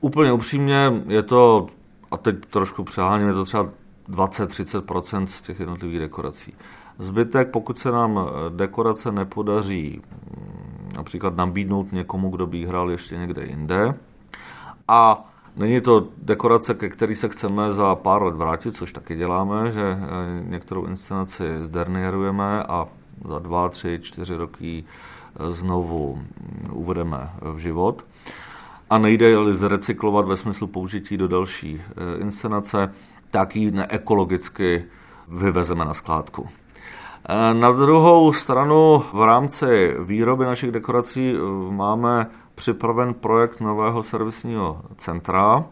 Úplně 0.00 0.32
upřímně 0.32 1.02
je 1.06 1.22
to, 1.22 1.66
a 2.10 2.16
teď 2.16 2.36
trošku 2.50 2.84
přeháním, 2.84 3.28
je 3.28 3.34
to 3.34 3.44
třeba 3.44 3.68
20-30% 4.08 5.26
z 5.26 5.40
těch 5.40 5.60
jednotlivých 5.60 5.98
dekorací. 5.98 6.54
Zbytek, 6.98 7.50
pokud 7.50 7.78
se 7.78 7.90
nám 7.90 8.20
dekorace 8.48 9.12
nepodaří 9.12 10.02
mm, 10.36 10.88
například 10.96 11.36
nabídnout 11.36 11.92
někomu, 11.92 12.30
kdo 12.30 12.46
by 12.46 12.66
hrál 12.66 12.90
ještě 12.90 13.16
někde 13.16 13.44
jinde, 13.44 13.94
a 14.88 15.29
Není 15.60 15.80
to 15.80 16.08
dekorace, 16.22 16.74
ke 16.74 16.88
který 16.88 17.14
se 17.14 17.28
chceme 17.28 17.72
za 17.72 17.94
pár 17.94 18.22
let 18.22 18.34
vrátit, 18.34 18.76
což 18.76 18.92
taky 18.92 19.16
děláme, 19.16 19.72
že 19.72 19.80
eh, 19.80 19.98
některou 20.44 20.84
inscenaci 20.84 21.44
zdernierujeme 21.60 22.62
a 22.62 22.88
za 23.28 23.38
dva, 23.38 23.68
tři, 23.68 23.98
čtyři 24.02 24.36
roky 24.36 24.84
eh, 24.84 25.50
znovu 25.50 26.16
mm, 26.16 26.70
uvedeme 26.72 27.30
v 27.54 27.58
život. 27.58 28.04
A 28.90 28.98
nejde-li 28.98 29.54
zrecyklovat 29.54 30.26
ve 30.26 30.36
smyslu 30.36 30.66
použití 30.66 31.16
do 31.16 31.28
další 31.28 31.82
eh, 31.82 32.20
inscenace, 32.20 32.94
tak 33.30 33.56
ji 33.56 33.70
neekologicky 33.70 34.84
vyvezeme 35.28 35.84
na 35.84 35.94
skládku. 35.94 36.48
Na 37.52 37.72
druhou 37.72 38.32
stranu 38.32 39.04
v 39.12 39.22
rámci 39.22 39.94
výroby 39.98 40.44
našich 40.44 40.70
dekorací 40.70 41.34
máme 41.70 42.26
připraven 42.60 43.14
projekt 43.14 43.60
nového 43.60 44.02
servisního 44.02 44.82
centra, 44.96 45.64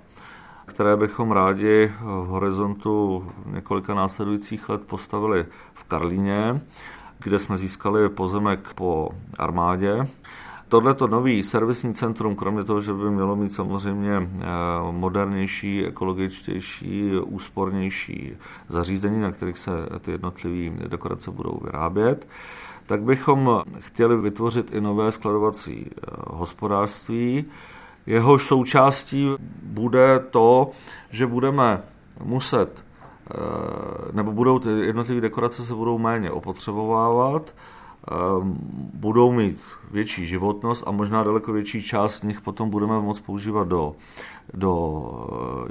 které 0.66 0.96
bychom 0.96 1.32
rádi 1.32 1.92
v 2.00 2.26
horizontu 2.26 3.26
několika 3.46 3.94
následujících 3.94 4.68
let 4.68 4.82
postavili 4.86 5.46
v 5.74 5.84
Karlíně, 5.84 6.60
kde 7.18 7.38
jsme 7.38 7.56
získali 7.56 8.08
pozemek 8.08 8.74
po 8.74 9.08
armádě. 9.38 10.08
Tohleto 10.68 11.06
nový 11.06 11.42
servisní 11.42 11.94
centrum, 11.94 12.36
kromě 12.36 12.64
toho, 12.64 12.80
že 12.80 12.92
by 12.92 13.10
mělo 13.10 13.36
mít 13.36 13.54
samozřejmě 13.54 14.12
eh, 14.16 14.46
modernější, 14.90 15.84
ekologičtější, 15.84 17.10
úspornější 17.24 18.36
zařízení, 18.68 19.20
na 19.20 19.32
kterých 19.32 19.58
se 19.58 19.72
ty 20.00 20.10
jednotlivé 20.10 20.88
dekorace 20.88 21.30
budou 21.30 21.60
vyrábět, 21.64 22.28
tak 22.88 23.02
bychom 23.02 23.62
chtěli 23.78 24.16
vytvořit 24.16 24.74
i 24.74 24.80
nové 24.80 25.12
skladovací 25.12 25.86
eh, 25.90 26.10
hospodářství. 26.26 27.44
Jehož 28.06 28.46
součástí 28.46 29.30
bude 29.62 30.18
to, 30.30 30.70
že 31.10 31.26
budeme 31.26 31.82
muset, 32.24 32.84
eh, 33.30 33.34
nebo 34.12 34.32
budou 34.32 34.58
ty 34.58 34.68
jednotlivé 34.68 35.20
dekorace 35.20 35.62
se 35.62 35.74
budou 35.74 35.98
méně 35.98 36.30
opotřebovávat, 36.30 37.54
eh, 37.54 38.14
budou 38.94 39.32
mít 39.32 39.60
větší 39.90 40.26
životnost 40.26 40.84
a 40.86 40.90
možná 40.90 41.22
daleko 41.22 41.52
větší 41.52 41.82
část 41.82 42.14
z 42.14 42.22
nich 42.22 42.40
potom 42.40 42.70
budeme 42.70 43.00
moct 43.00 43.20
používat 43.20 43.68
do, 43.68 43.94
do 44.54 45.12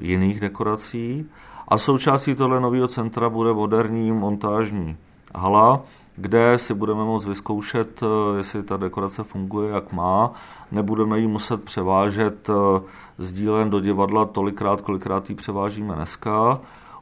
jiných 0.02 0.40
dekorací. 0.40 1.30
A 1.68 1.78
součástí 1.78 2.36
tohle 2.36 2.60
nového 2.60 2.88
centra 2.88 3.30
bude 3.30 3.54
moderní 3.54 4.12
montážní 4.12 4.98
hala, 5.36 5.84
kde 6.18 6.58
si 6.58 6.74
budeme 6.74 7.04
moct 7.04 7.26
vyzkoušet, 7.26 8.04
eh, 8.04 8.38
jestli 8.38 8.64
ta 8.64 8.78
dekorace 8.78 9.24
funguje, 9.24 9.72
jak 9.72 9.92
má. 9.92 10.32
Nebudeme 10.72 11.20
ji 11.20 11.28
muset 11.28 11.64
převážet 11.64 12.50
eh, 12.50 12.82
z 13.18 13.32
dílen 13.32 13.70
do 13.70 13.80
divadla 13.80 14.26
tolikrát, 14.26 14.82
kolikrát 14.82 15.30
ji 15.30 15.36
převážíme 15.36 15.96
dneska. 15.96 16.60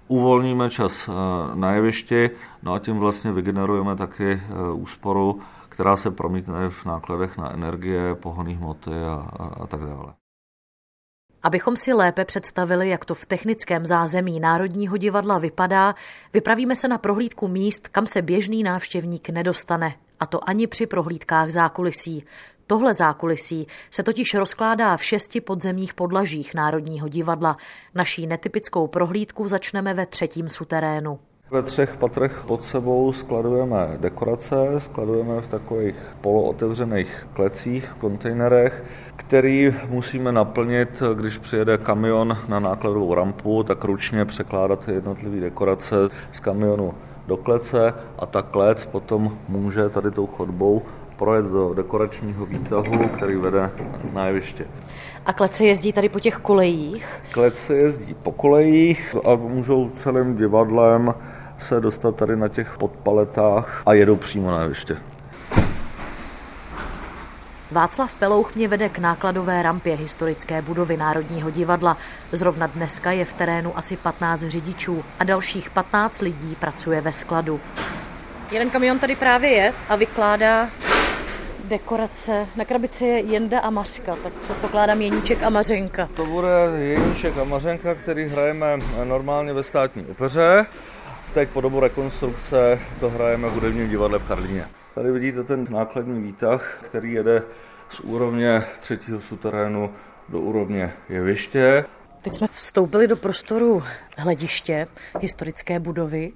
Uvolníme 0.08 0.70
čas 0.70 1.10
eh, 1.10 1.12
na 1.56 1.72
jevišti, 1.72 2.30
no 2.64 2.74
a 2.74 2.80
tím 2.80 2.98
vlastně 2.98 3.32
vygenerujeme 3.32 3.96
taky 3.96 4.42
úsporu, 4.74 5.40
která 5.70 5.96
se 5.96 6.12
promítne 6.12 6.70
v 6.70 6.86
nákladech 6.86 7.38
na 7.38 7.52
energie, 7.52 8.16
pohonné 8.16 8.54
hmoty 8.54 8.92
a, 9.04 9.30
a, 9.40 9.64
a 9.64 9.68
tak 9.68 9.80
dále. 9.80 10.25
Abychom 11.46 11.76
si 11.76 11.94
lépe 11.94 12.26
představili, 12.26 12.90
jak 12.90 13.06
to 13.06 13.16
v 13.16 13.26
technickém 13.26 13.86
zázemí 13.86 14.40
Národního 14.40 14.98
divadla 14.98 15.38
vypadá, 15.38 15.96
vypravíme 16.34 16.76
se 16.76 16.88
na 16.88 16.98
prohlídku 16.98 17.48
míst, 17.48 17.88
kam 17.88 18.08
se 18.08 18.22
běžný 18.22 18.64
návštěvník 18.64 19.30
nedostane, 19.30 19.96
a 20.20 20.26
to 20.26 20.50
ani 20.50 20.68
při 20.68 20.86
prohlídkách 20.86 21.50
zákulisí. 21.50 22.26
Tohle 22.68 22.94
zákulisí 22.94 23.68
se 23.92 24.04
totiž 24.04 24.34
rozkládá 24.34 24.98
v 24.98 25.04
šesti 25.04 25.42
podzemních 25.42 25.94
podlažích 25.94 26.54
Národního 26.54 27.08
divadla. 27.08 27.58
Naší 27.96 28.28
netypickou 28.28 28.88
prohlídku 28.88 29.48
začneme 29.48 29.94
ve 29.94 30.06
třetím 30.06 30.50
suterénu. 30.50 31.20
Ve 31.52 31.62
třech 31.62 31.98
patrech 31.98 32.44
pod 32.48 32.64
sebou 32.64 33.12
skladujeme 33.14 33.98
dekorace, 33.98 34.56
skladujeme 34.78 35.42
v 35.42 35.48
takových 35.48 35.96
polootevřených 36.22 37.28
klecích, 37.34 37.96
kontejnerech, 37.98 38.84
který 39.16 39.74
musíme 39.90 40.32
naplnit, 40.32 41.04
když 41.14 41.38
přijede 41.38 41.78
kamion 41.78 42.38
na 42.48 42.60
nákladovou 42.60 43.16
rampu, 43.16 43.64
tak 43.64 43.84
ručně 43.84 44.26
překládat 44.26 44.88
jednotlivé 44.88 45.40
dekorace 45.40 45.96
z 46.32 46.40
kamionu 46.40 46.94
do 47.28 47.38
klece 47.38 47.94
a 48.20 48.26
ta 48.26 48.42
klec 48.42 48.86
potom 48.86 49.38
může 49.50 49.90
tady 49.90 50.12
tou 50.12 50.28
chodbou 50.28 50.82
projet 51.18 51.46
do 51.46 51.74
dekoračního 51.74 52.46
výtahu, 52.46 53.08
který 53.08 53.36
vede 53.36 53.72
na 54.14 54.28
jeviště. 54.28 54.66
A 55.26 55.34
klece 55.34 55.66
jezdí 55.66 55.94
tady 55.94 56.10
po 56.10 56.20
těch 56.20 56.38
kolejích? 56.38 57.08
Klece 57.32 57.76
jezdí 57.76 58.14
po 58.14 58.32
kolejích 58.32 59.16
a 59.26 59.36
můžou 59.36 59.90
celým 59.90 60.36
divadlem 60.36 61.14
se 61.58 61.82
dostat 61.82 62.16
tady 62.16 62.36
na 62.36 62.48
těch 62.48 62.78
podpaletách 62.78 63.84
a 63.86 63.94
jedou 63.94 64.16
přímo 64.16 64.52
na 64.52 64.62
jeviště. 64.62 64.98
Václav 67.72 68.14
Pelouch 68.14 68.56
mě 68.56 68.68
vede 68.68 68.90
k 68.90 69.00
nákladové 69.00 69.64
rampě 69.64 69.96
historické 69.96 70.62
budovy 70.62 70.98
Národního 70.98 71.50
divadla. 71.50 71.98
Zrovna 72.32 72.68
dneska 72.68 73.12
je 73.12 73.26
v 73.26 73.34
terénu 73.34 73.78
asi 73.78 73.98
15 73.98 74.42
řidičů 74.42 75.04
a 75.20 75.24
dalších 75.24 75.70
15 75.70 76.22
lidí 76.22 76.56
pracuje 76.60 77.02
ve 77.02 77.14
skladu. 77.14 77.60
Jeden 78.52 78.70
kamion 78.70 79.00
tady 79.00 79.16
právě 79.16 79.50
je 79.50 79.74
a 79.90 79.96
vykládá 79.96 80.70
dekorace. 81.64 82.48
Na 82.56 82.66
krabici 82.66 83.06
je 83.06 83.20
Jenda 83.20 83.60
a 83.60 83.70
Mařka, 83.70 84.16
tak 84.24 84.34
předpokládám 84.34 85.02
Jeníček 85.02 85.44
a 85.44 85.50
Mařenka. 85.50 86.10
To 86.14 86.26
bude 86.26 86.50
Jeníček 86.78 87.38
a 87.38 87.44
Mařenka, 87.44 87.96
který 87.96 88.26
hrajeme 88.26 88.78
normálně 89.04 89.54
ve 89.54 89.64
státní 89.64 90.06
opeře. 90.06 90.66
Teď 91.36 91.50
po 91.50 91.62
dobu 91.62 91.80
rekonstrukce 91.80 92.80
to 93.00 93.10
hrajeme 93.10 93.48
v 93.48 93.52
hudebním 93.52 93.90
divadle 93.90 94.20
v 94.20 94.28
Karlíně. 94.28 94.66
Tady 94.96 95.12
vidíte 95.12 95.44
ten 95.44 95.68
nákladní 95.70 96.22
výtah, 96.22 96.80
který 96.82 97.14
jede 97.14 97.44
z 97.90 98.00
úrovně 98.00 98.64
třetího 98.80 99.22
suterénu 99.22 99.94
do 100.30 100.40
úrovně 100.40 100.94
jeviště. 101.10 101.86
Teď 102.22 102.34
jsme 102.34 102.48
vstoupili 102.48 103.08
do 103.08 103.16
prostoru 103.16 103.84
hlediště 104.18 104.88
historické 105.20 105.80
budovy. 105.80 106.32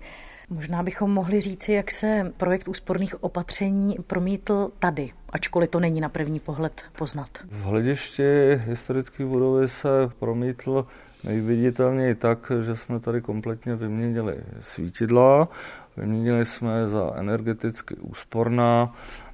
Možná 0.49 0.83
bychom 0.83 1.11
mohli 1.11 1.41
říci, 1.41 1.73
jak 1.73 1.91
se 1.91 2.33
projekt 2.37 2.67
úsporných 2.67 3.23
opatření 3.23 3.95
promítl 4.07 4.71
tady, 4.79 5.09
ačkoliv 5.29 5.69
to 5.69 5.79
není 5.79 6.01
na 6.01 6.09
první 6.09 6.39
pohled 6.39 6.81
poznat. 6.97 7.29
V 7.49 7.63
hledišti 7.63 8.23
historické 8.55 9.25
budovy 9.25 9.67
se 9.67 9.89
promítl 10.19 10.87
nejviditelněji 11.23 12.15
tak, 12.15 12.51
že 12.61 12.75
jsme 12.75 12.99
tady 12.99 13.21
kompletně 13.21 13.75
vyměnili 13.75 14.35
svítidla, 14.59 15.47
vyměnili 15.97 16.45
jsme 16.45 16.89
za 16.89 17.11
energeticky 17.15 17.95
úsporná 17.95 18.93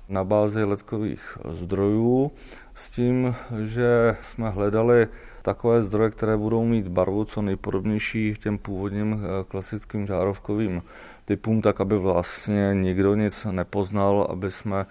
na 0.10 0.24
bázi 0.24 0.64
letkových 0.64 1.38
zdrojů 1.50 2.32
s 2.76 2.90
tím, 2.90 3.36
že 3.64 4.18
jsme 4.22 4.50
hledali 4.50 5.08
takové 5.42 5.82
zdroje, 5.82 6.10
které 6.10 6.38
budou 6.38 6.66
mít 6.66 6.88
barvu 6.88 7.26
co 7.26 7.42
nejpodobnější 7.42 8.36
těm 8.44 8.58
původním 8.58 9.14
eh, 9.14 9.44
klasickým 9.48 10.06
žárovkovým 10.06 10.82
typům, 11.26 11.62
tak 11.62 11.82
aby 11.82 11.98
vlastně 11.98 12.70
nikdo 12.74 13.16
nic 13.16 13.48
nepoznal, 13.52 14.28
aby 14.30 14.52
jsme 14.52 14.86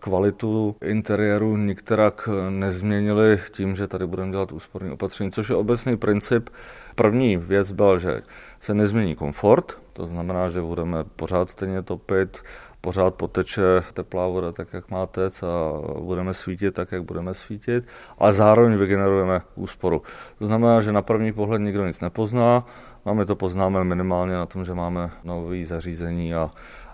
kvalitu 0.00 0.76
interiéru 0.84 1.56
nikterak 1.56 2.28
nezměnili 2.50 3.40
tím, 3.50 3.74
že 3.74 3.88
tady 3.88 4.06
budeme 4.06 4.30
dělat 4.30 4.52
úsporné 4.52 4.92
opatření, 4.92 5.32
což 5.32 5.48
je 5.48 5.56
obecný 5.56 5.96
princip. 5.96 6.50
První 6.94 7.36
věc 7.36 7.72
byla, 7.72 7.98
že 7.98 8.22
se 8.60 8.74
nezmění 8.74 9.14
komfort, 9.14 9.82
to 9.92 10.06
znamená, 10.06 10.48
že 10.48 10.62
budeme 10.62 11.04
pořád 11.04 11.48
stejně 11.48 11.82
topit, 11.82 12.42
pořád 12.80 13.14
poteče 13.14 13.82
teplá 13.92 14.28
voda 14.28 14.52
tak, 14.52 14.68
jak 14.72 14.90
má 14.90 15.06
tec 15.06 15.42
a 15.42 15.72
budeme 16.00 16.34
svítit 16.34 16.74
tak, 16.74 16.92
jak 16.92 17.02
budeme 17.02 17.34
svítit, 17.34 17.84
ale 18.18 18.32
zároveň 18.32 18.76
vygenerujeme 18.76 19.40
úsporu. 19.54 20.02
To 20.38 20.46
znamená, 20.46 20.80
že 20.80 20.92
na 20.92 21.02
první 21.02 21.32
pohled 21.32 21.58
nikdo 21.58 21.86
nic 21.86 22.00
nepozná, 22.00 22.66
a 23.04 23.12
my 23.12 23.24
to 23.24 23.36
poznáme 23.36 23.84
minimálně 23.84 24.34
na 24.34 24.46
tom, 24.46 24.64
že 24.64 24.74
máme 24.74 25.10
nové 25.24 25.64
zařízení 25.64 26.34
a 26.34 26.50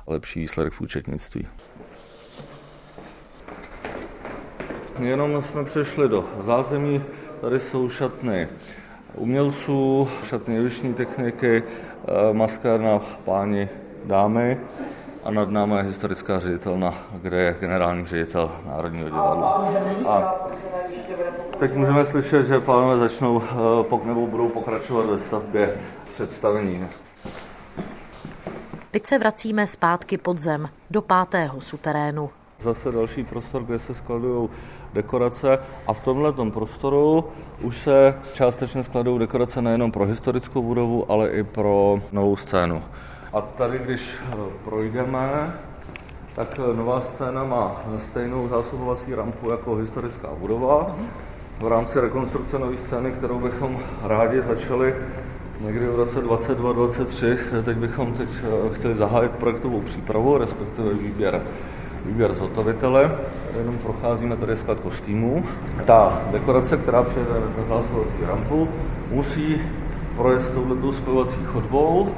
lepší 0.06 0.40
výsledek 0.40 0.72
v 0.72 0.80
účetnictví. 0.80 1.48
Jenom 4.98 5.42
jsme 5.42 5.64
přešli 5.64 6.08
do 6.08 6.24
zázemí, 6.40 7.04
tady 7.40 7.60
jsou 7.60 7.88
šatny 7.88 8.48
umělců, 9.14 10.08
šatny 10.22 10.54
jevištní 10.54 10.94
techniky, 10.94 11.62
eh, 11.62 12.32
maskárna 12.32 13.00
páni, 13.24 13.68
dámy 14.04 14.60
a 15.24 15.30
nad 15.30 15.50
námi 15.50 15.76
je 15.76 15.82
historická 15.82 16.38
ředitelna, 16.38 16.94
kde 17.22 17.36
je 17.36 17.56
generální 17.60 18.04
ředitel 18.04 18.52
Národního 18.66 19.08
divadla. 19.08 19.72
A 20.08 20.34
teď 21.58 21.74
můžeme 21.74 22.06
slyšet, 22.06 22.46
že 22.46 22.60
pánové 22.60 22.96
začnou 22.96 23.42
eh, 23.92 24.06
nebo 24.06 24.26
budou 24.26 24.48
pokračovat 24.48 25.06
ve 25.06 25.18
stavbě 25.18 25.74
představení. 26.12 26.86
Teď 28.90 29.06
se 29.06 29.18
vracíme 29.18 29.66
zpátky 29.66 30.18
pod 30.18 30.38
zem, 30.38 30.68
do 30.90 31.02
pátého 31.02 31.60
suterénu. 31.60 32.30
Zase 32.64 32.92
další 32.92 33.24
prostor, 33.24 33.62
kde 33.62 33.78
se 33.78 33.94
skladují 33.94 34.48
dekorace 34.94 35.58
a 35.86 35.92
v 35.92 36.04
tomhle 36.04 36.32
prostoru 36.50 37.24
už 37.60 37.78
se 37.78 38.14
částečně 38.32 38.82
skladují 38.82 39.18
dekorace 39.18 39.62
nejenom 39.62 39.92
pro 39.92 40.04
historickou 40.04 40.62
budovu, 40.62 41.12
ale 41.12 41.30
i 41.30 41.42
pro 41.42 41.98
novou 42.12 42.36
scénu. 42.36 42.82
A 43.32 43.40
tady, 43.40 43.78
když 43.78 44.16
eh, 44.32 44.36
projdeme, 44.64 45.54
tak 46.34 46.60
eh, 46.70 46.76
nová 46.76 47.00
scéna 47.00 47.44
má 47.44 47.80
stejnou 47.98 48.48
zásobovací 48.48 49.14
rampu 49.14 49.50
jako 49.50 49.74
historická 49.74 50.28
budova. 50.38 50.96
V 51.60 51.66
rámci 51.68 52.00
rekonstrukce 52.00 52.58
nové 52.58 52.76
scény, 52.76 53.12
kterou 53.12 53.38
bychom 53.38 53.78
rádi 54.02 54.42
začali 54.42 54.94
někdy 55.60 55.86
v 55.86 55.96
roce 55.96 56.24
2022-2023, 56.24 57.62
teď 57.62 57.76
bychom 57.76 58.12
teď 58.12 58.28
eh, 58.42 58.74
chtěli 58.74 58.94
zahájit 58.94 59.32
projektovou 59.32 59.80
přípravu, 59.80 60.38
respektive 60.38 60.94
výběr, 60.94 61.42
výběr 62.04 62.32
zhotovitele. 62.32 63.18
Jenom 63.58 63.78
procházíme 63.78 64.36
tady 64.36 64.56
sklad 64.56 64.80
kostýmů. 64.80 65.44
Ta 65.84 66.22
dekorace, 66.32 66.76
která 66.76 67.02
přijede 67.02 67.30
na 67.58 67.64
zásobovací 67.64 68.18
rampu, 68.26 68.68
musí 69.10 69.60
projet 70.16 70.54
touhletou 70.54 70.92
spojovací 70.92 71.44
chodbou, 71.44 72.14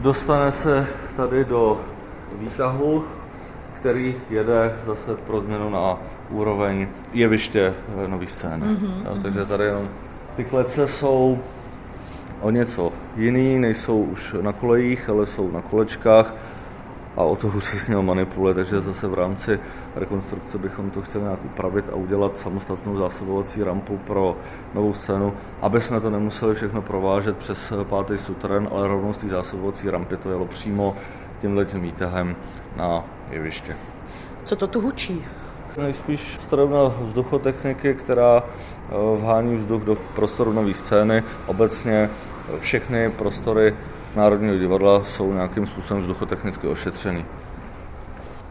dostane 0.00 0.52
se 0.52 0.86
tady 1.16 1.44
do 1.44 1.80
výtahu, 2.38 3.04
který 3.72 4.16
jede 4.30 4.76
zase 4.86 5.16
pro 5.16 5.40
změnu 5.40 5.70
na 5.70 5.98
úroveň 6.30 6.86
jeviště 7.12 7.74
nový 8.06 8.26
scény. 8.26 8.66
Mm-hmm. 8.66 9.22
Takže 9.22 9.46
tady 9.46 9.64
jenom 9.64 9.88
ty 10.36 10.44
klece 10.44 10.86
jsou 10.86 11.38
o 12.40 12.50
něco 12.50 12.92
jiný, 13.16 13.58
nejsou 13.58 14.02
už 14.02 14.36
na 14.40 14.52
kolejích, 14.52 15.08
ale 15.08 15.26
jsou 15.26 15.50
na 15.50 15.60
kolečkách 15.60 16.34
a 17.20 17.22
o 17.22 17.36
toho 17.36 17.60
se 17.60 17.78
s 17.78 17.88
ním 17.88 18.02
manipuluje, 18.02 18.54
takže 18.54 18.80
zase 18.80 19.08
v 19.08 19.14
rámci 19.14 19.60
rekonstrukce 19.96 20.58
bychom 20.58 20.90
to 20.90 21.02
chtěli 21.02 21.24
nějak 21.24 21.44
upravit 21.44 21.84
a 21.92 21.94
udělat 21.94 22.38
samostatnou 22.38 22.96
zásobovací 22.96 23.62
rampu 23.62 23.96
pro 23.96 24.36
novou 24.74 24.94
scénu, 24.94 25.32
aby 25.60 25.80
jsme 25.80 26.00
to 26.00 26.10
nemuseli 26.10 26.54
všechno 26.54 26.82
provážet 26.82 27.36
přes 27.36 27.72
pátý 27.82 28.18
sutren, 28.18 28.68
ale 28.72 28.88
rovnou 28.88 29.12
z 29.12 29.16
té 29.16 29.28
zásobovací 29.28 29.90
rampy 29.90 30.16
to 30.16 30.30
jelo 30.30 30.46
přímo 30.46 30.96
tímhle 31.40 31.64
tím 31.64 31.80
výtahem 31.80 32.36
na 32.76 33.04
jeviště. 33.30 33.76
Co 34.44 34.56
to 34.56 34.66
tu 34.66 34.80
hučí? 34.80 35.24
Nejspíš 35.76 36.38
strojovna 36.40 36.94
vzduchotechniky, 37.00 37.94
která 37.94 38.42
eh, 38.42 38.92
vhání 39.16 39.56
vzduch 39.56 39.82
do 39.82 39.96
prostoru 40.14 40.52
nové 40.52 40.74
scény. 40.74 41.22
Obecně 41.46 42.10
všechny 42.60 43.10
prostory 43.10 43.74
Národního 44.16 44.58
divadla 44.58 45.04
jsou 45.04 45.32
nějakým 45.32 45.66
způsobem 45.66 46.02
vzduchotechnicky 46.02 46.66
ošetřený. 46.66 47.24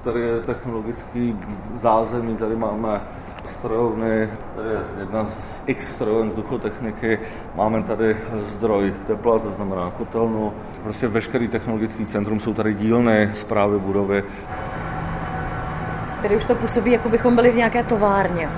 Tady 0.04 0.22
je 0.22 0.40
technologický 0.40 1.40
zázemí, 1.78 2.38
tady 2.38 2.56
máme 2.56 3.02
strojovny, 3.46 4.30
tady 4.56 4.70
je 4.70 4.80
jedna 5.00 5.28
z 5.52 5.64
x 5.66 5.92
strojoven 5.96 6.30
vzduchotechniky, 6.30 7.20
máme 7.56 7.84
tady 7.84 8.18
zdroj 8.46 8.94
tepla, 9.08 9.40
to 9.40 9.52
znamená 9.52 9.92
kotelnu, 9.98 10.54
prostě 10.84 11.08
veškerý 11.08 11.48
technologický 11.48 12.06
centrum, 12.06 12.40
jsou 12.40 12.54
tady 12.54 12.74
dílny, 12.74 13.30
zprávy 13.34 13.80
budovy. 13.80 14.24
Tady 16.22 16.38
už 16.38 16.46
to 16.46 16.56
působí, 16.56 16.92
jako 16.92 17.10
bychom 17.10 17.36
byli 17.36 17.52
v 17.52 17.56
nějaké 17.56 17.84
továrně. 17.84 18.50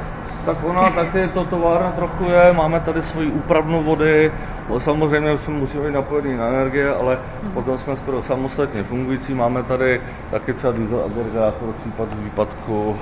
Tak 0.46 0.58
ona 0.64 0.90
taky 0.90 1.28
to 1.28 1.46
továrna 1.46 1.92
trochu 1.92 2.24
je, 2.24 2.54
máme 2.54 2.80
tady 2.80 3.02
svoji 3.02 3.28
úpravnu 3.28 3.84
vody, 3.84 4.32
samozřejmě 4.78 5.38
jsme 5.38 5.54
musíme 5.54 5.84
být 5.88 5.94
napojení 5.94 6.38
na 6.38 6.48
energie, 6.48 6.94
ale 6.94 7.20
potom 7.54 7.78
jsme 7.78 7.96
skoro 7.96 8.24
samostatně 8.24 8.84
fungující, 8.84 9.34
máme 9.34 9.64
tady 9.64 10.02
taky 10.32 10.54
třeba 10.54 10.74
diesel 10.74 11.04
agregátor 11.06 11.70
v 11.70 11.82
případu 11.82 12.12
výpadku 12.24 12.98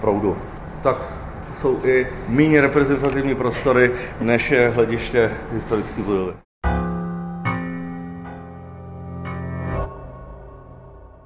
proudu. 0.00 0.36
Tak 0.82 0.96
jsou 1.52 1.78
i 1.84 2.06
méně 2.28 2.60
reprezentativní 2.60 3.34
prostory, 3.34 3.90
než 4.20 4.50
je 4.50 4.68
hlediště 4.68 5.30
historické 5.52 6.02
budovy. 6.02 6.32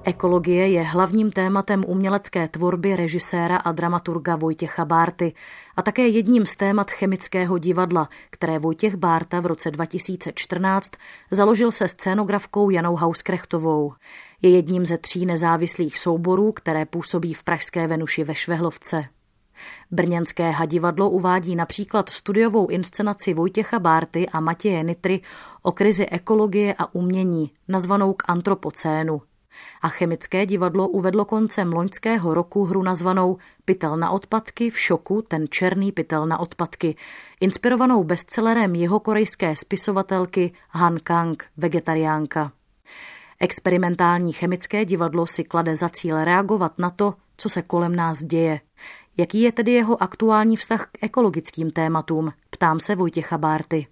Ekologie 0.08 0.68
je 0.68 0.82
hlavním 0.82 1.30
tématem 1.30 1.84
umělecké 1.86 2.48
tvorby 2.48 2.96
režiséra 2.96 3.56
a 3.56 3.72
dramaturga 3.72 4.36
Vojtěcha 4.36 4.84
Bárty 4.84 5.32
a 5.76 5.82
také 5.82 6.08
jedním 6.08 6.46
z 6.46 6.56
témat 6.56 6.90
chemického 6.90 7.58
divadla, 7.58 8.08
které 8.30 8.58
Vojtěch 8.58 8.94
Bárta 8.94 9.40
v 9.40 9.46
roce 9.46 9.70
2014 9.70 10.92
založil 11.30 11.72
se 11.72 11.88
scénografkou 11.88 12.70
Janou 12.70 12.96
Hauskrechtovou. 12.96 13.92
Je 14.42 14.50
jedním 14.50 14.86
ze 14.86 14.98
tří 14.98 15.26
nezávislých 15.26 15.98
souborů, 15.98 16.52
které 16.52 16.84
působí 16.84 17.34
v 17.34 17.44
Pražské 17.44 17.86
Venuši 17.86 18.24
ve 18.24 18.34
Švehlovce. 18.34 19.04
Brněnské 19.90 20.50
hadivadlo 20.50 21.10
uvádí 21.10 21.56
například 21.56 22.08
studiovou 22.08 22.66
inscenaci 22.66 23.34
Vojtěcha 23.34 23.78
Bárty 23.78 24.28
a 24.28 24.40
Matěje 24.40 24.82
Nitry 24.82 25.20
o 25.62 25.72
krizi 25.72 26.06
ekologie 26.06 26.74
a 26.78 26.94
umění, 26.94 27.50
nazvanou 27.68 28.12
k 28.12 28.22
antropocénu. 28.28 29.22
A 29.82 29.88
chemické 29.88 30.46
divadlo 30.46 30.88
uvedlo 30.88 31.24
koncem 31.24 31.72
loňského 31.72 32.34
roku 32.34 32.64
hru 32.64 32.82
nazvanou 32.82 33.38
Pytel 33.64 33.96
na 33.96 34.10
odpadky 34.10 34.70
v 34.70 34.78
šoku, 34.78 35.22
ten 35.22 35.46
černý 35.48 35.92
pytel 35.92 36.26
na 36.26 36.38
odpadky, 36.38 36.96
inspirovanou 37.40 38.04
bestsellerem 38.04 38.74
jeho 38.74 39.00
korejské 39.00 39.56
spisovatelky 39.56 40.52
Han 40.68 40.98
Kang, 41.02 41.44
vegetariánka. 41.56 42.52
Experimentální 43.40 44.32
chemické 44.32 44.84
divadlo 44.84 45.26
si 45.26 45.44
klade 45.44 45.76
za 45.76 45.88
cíl 45.88 46.24
reagovat 46.24 46.78
na 46.78 46.90
to, 46.90 47.14
co 47.36 47.48
se 47.48 47.62
kolem 47.62 47.96
nás 47.96 48.24
děje. 48.24 48.60
Jaký 49.16 49.42
je 49.42 49.52
tedy 49.52 49.72
jeho 49.72 50.02
aktuální 50.02 50.56
vztah 50.56 50.88
k 50.92 50.98
ekologickým 51.02 51.70
tématům? 51.70 52.32
Ptám 52.50 52.80
se 52.80 52.94
Vojtěcha 52.94 53.38
Bárty. 53.38 53.86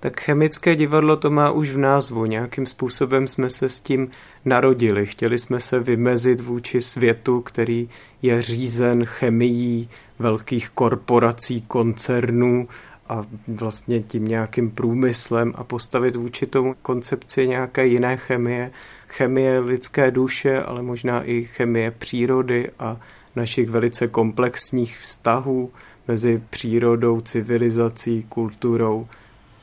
Tak 0.00 0.20
chemické 0.20 0.76
divadlo 0.76 1.16
to 1.16 1.30
má 1.30 1.50
už 1.50 1.70
v 1.70 1.78
názvu. 1.78 2.26
Nějakým 2.26 2.66
způsobem 2.66 3.28
jsme 3.28 3.50
se 3.50 3.68
s 3.68 3.80
tím 3.80 4.10
narodili. 4.44 5.06
Chtěli 5.06 5.38
jsme 5.38 5.60
se 5.60 5.78
vymezit 5.80 6.40
vůči 6.40 6.80
světu, 6.80 7.40
který 7.40 7.88
je 8.22 8.42
řízen 8.42 9.04
chemií 9.04 9.88
velkých 10.18 10.70
korporací, 10.70 11.62
koncernů 11.62 12.68
a 13.08 13.24
vlastně 13.48 14.00
tím 14.00 14.28
nějakým 14.28 14.70
průmyslem 14.70 15.52
a 15.56 15.64
postavit 15.64 16.16
vůči 16.16 16.46
tomu 16.46 16.74
koncepci 16.82 17.48
nějaké 17.48 17.86
jiné 17.86 18.16
chemie, 18.16 18.70
chemie 19.08 19.60
lidské 19.60 20.10
duše, 20.10 20.62
ale 20.62 20.82
možná 20.82 21.22
i 21.22 21.44
chemie 21.44 21.90
přírody 21.90 22.70
a 22.78 22.96
našich 23.36 23.70
velice 23.70 24.08
komplexních 24.08 24.98
vztahů 24.98 25.70
mezi 26.08 26.42
přírodou, 26.50 27.20
civilizací, 27.20 28.26
kulturou. 28.28 29.06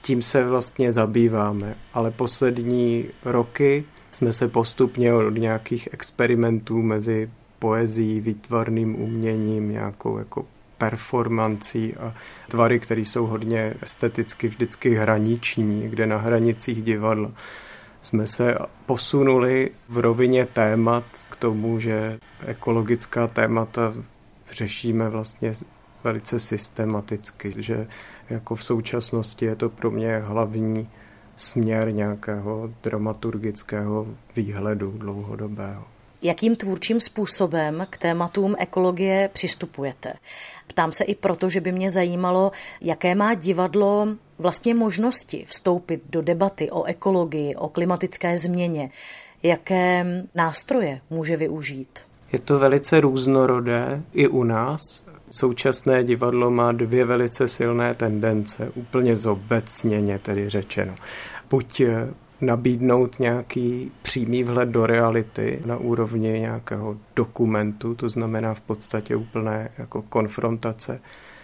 Tím 0.08 0.22
se 0.22 0.44
vlastně 0.44 0.92
zabýváme, 0.92 1.76
ale 1.94 2.12
poslední 2.12 3.06
roky 3.26 3.86
jsme 4.12 4.34
se 4.34 4.48
postupně 4.48 5.14
od 5.14 5.30
nějakých 5.30 5.90
experimentů 5.92 6.82
mezi 6.82 7.30
poezí, 7.60 8.22
výtvarným 8.22 9.02
uměním, 9.02 9.72
nějakou 9.72 10.18
jako 10.18 10.46
performancí 10.78 11.96
a 11.96 12.14
tvary, 12.48 12.80
které 12.80 13.02
jsou 13.02 13.26
hodně 13.26 13.74
esteticky 13.82 14.48
vždycky 14.48 14.96
hraniční, 14.96 15.80
někde 15.80 16.08
na 16.08 16.18
hranicích 16.18 16.84
divadla. 16.84 17.32
Jsme 18.02 18.28
se 18.28 18.58
posunuli 18.86 19.72
v 19.90 19.98
rovině 19.98 20.46
témat 20.46 21.06
k 21.30 21.36
tomu, 21.36 21.80
že 21.80 22.20
ekologická 22.46 23.28
témata 23.28 23.94
řešíme 24.52 25.10
vlastně 25.10 25.52
velice 26.04 26.40
systematicky, 26.40 27.54
že 27.58 27.88
jako 28.30 28.56
v 28.56 28.64
současnosti 28.64 29.46
je 29.46 29.56
to 29.56 29.70
pro 29.70 29.92
mě 29.92 30.18
hlavní 30.18 30.90
směr 31.36 31.94
nějakého 31.94 32.70
dramaturgického 32.84 34.08
výhledu 34.36 34.92
dlouhodobého. 34.92 35.84
Jakým 36.22 36.56
tvůrčím 36.56 37.02
způsobem 37.02 37.88
k 37.90 37.98
tématům 37.98 38.56
ekologie 38.60 39.30
přistupujete? 39.34 40.14
Ptám 40.68 40.92
se 40.92 41.04
i 41.04 41.16
proto, 41.16 41.50
že 41.50 41.62
by 41.62 41.72
mě 41.72 41.90
zajímalo, 41.90 42.52
jaké 42.82 43.16
má 43.16 43.34
divadlo 43.34 44.08
vlastně 44.40 44.76
možnosti 44.76 45.46
vstoupit 45.48 46.02
do 46.10 46.22
debaty 46.22 46.72
o 46.72 46.84
ekologii, 46.84 47.56
o 47.56 47.70
klimatické 47.70 48.38
změně, 48.38 48.90
jaké 49.44 50.06
nástroje 50.36 51.02
může 51.10 51.38
využít. 51.38 52.00
Je 52.32 52.40
to 52.40 52.60
velice 52.60 53.02
různorodé 53.02 54.02
i 54.14 54.28
u 54.28 54.44
nás. 54.44 55.07
Současné 55.38 56.04
divadlo 56.04 56.52
má 56.52 56.72
dvě 56.72 57.06
velice 57.06 57.48
silné 57.48 57.94
tendence, 57.94 58.72
úplně 58.76 59.16
zobecněně 59.16 60.20
tedy 60.20 60.50
řečeno. 60.50 60.96
Buď 61.50 61.82
nabídnout 62.42 63.20
nějaký 63.20 63.92
přímý 64.02 64.44
vhled 64.44 64.70
do 64.70 64.86
reality 64.86 65.62
na 65.66 65.78
úrovni 65.78 66.40
nějakého 66.40 66.98
dokumentu, 67.16 67.96
to 67.96 68.10
znamená 68.10 68.54
v 68.54 68.62
podstatě 68.62 69.16
úplné 69.16 69.70
jako 69.78 70.02
konfrontace, 70.02 71.02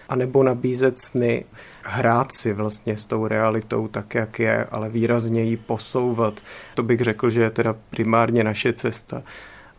anebo 0.10 0.44
nabízet 0.44 1.00
sny, 1.00 1.46
hrát 1.84 2.32
si 2.32 2.54
vlastně 2.54 2.98
s 2.98 3.06
tou 3.06 3.28
realitou 3.28 3.88
tak, 3.88 4.16
jak 4.16 4.40
je, 4.40 4.66
ale 4.66 4.90
výrazně 4.90 5.44
ji 5.44 5.58
posouvat. 5.58 6.42
To 6.76 6.84
bych 6.84 7.00
řekl, 7.00 7.30
že 7.30 7.42
je 7.42 7.50
teda 7.50 7.76
primárně 7.90 8.44
naše 8.44 8.74
cesta. 8.74 9.24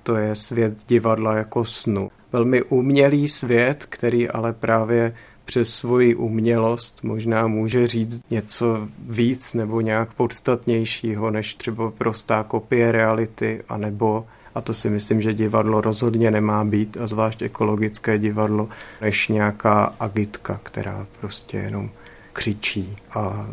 To 0.03 0.17
je 0.17 0.35
svět 0.35 0.85
divadla 0.89 1.37
jako 1.37 1.65
snu. 1.65 2.11
Velmi 2.35 2.63
umělý 2.63 3.29
svět, 3.29 3.87
který 3.89 4.29
ale 4.29 4.53
právě 4.53 5.15
přes 5.45 5.75
svoji 5.75 6.15
umělost 6.15 6.99
možná 7.03 7.47
může 7.47 7.87
říct 7.87 8.31
něco 8.31 8.89
víc 9.09 9.55
nebo 9.55 9.81
nějak 9.81 10.15
podstatnějšího 10.15 11.31
než 11.31 11.55
třeba 11.55 11.91
prostá 11.91 12.43
kopie 12.43 12.93
reality, 12.93 13.63
anebo 13.69 14.27
a 14.55 14.61
to 14.61 14.75
si 14.75 14.91
myslím, 14.91 15.23
že 15.23 15.35
divadlo 15.35 15.81
rozhodně 15.81 16.31
nemá 16.31 16.65
být, 16.65 16.97
a 16.97 17.07
zvlášť 17.07 17.43
ekologické 17.43 18.19
divadlo, 18.19 18.69
než 19.01 19.29
nějaká 19.29 19.95
agitka, 20.01 20.61
která 20.63 21.07
prostě 21.21 21.57
jenom 21.57 21.91
křičí 22.33 22.97
a 23.11 23.47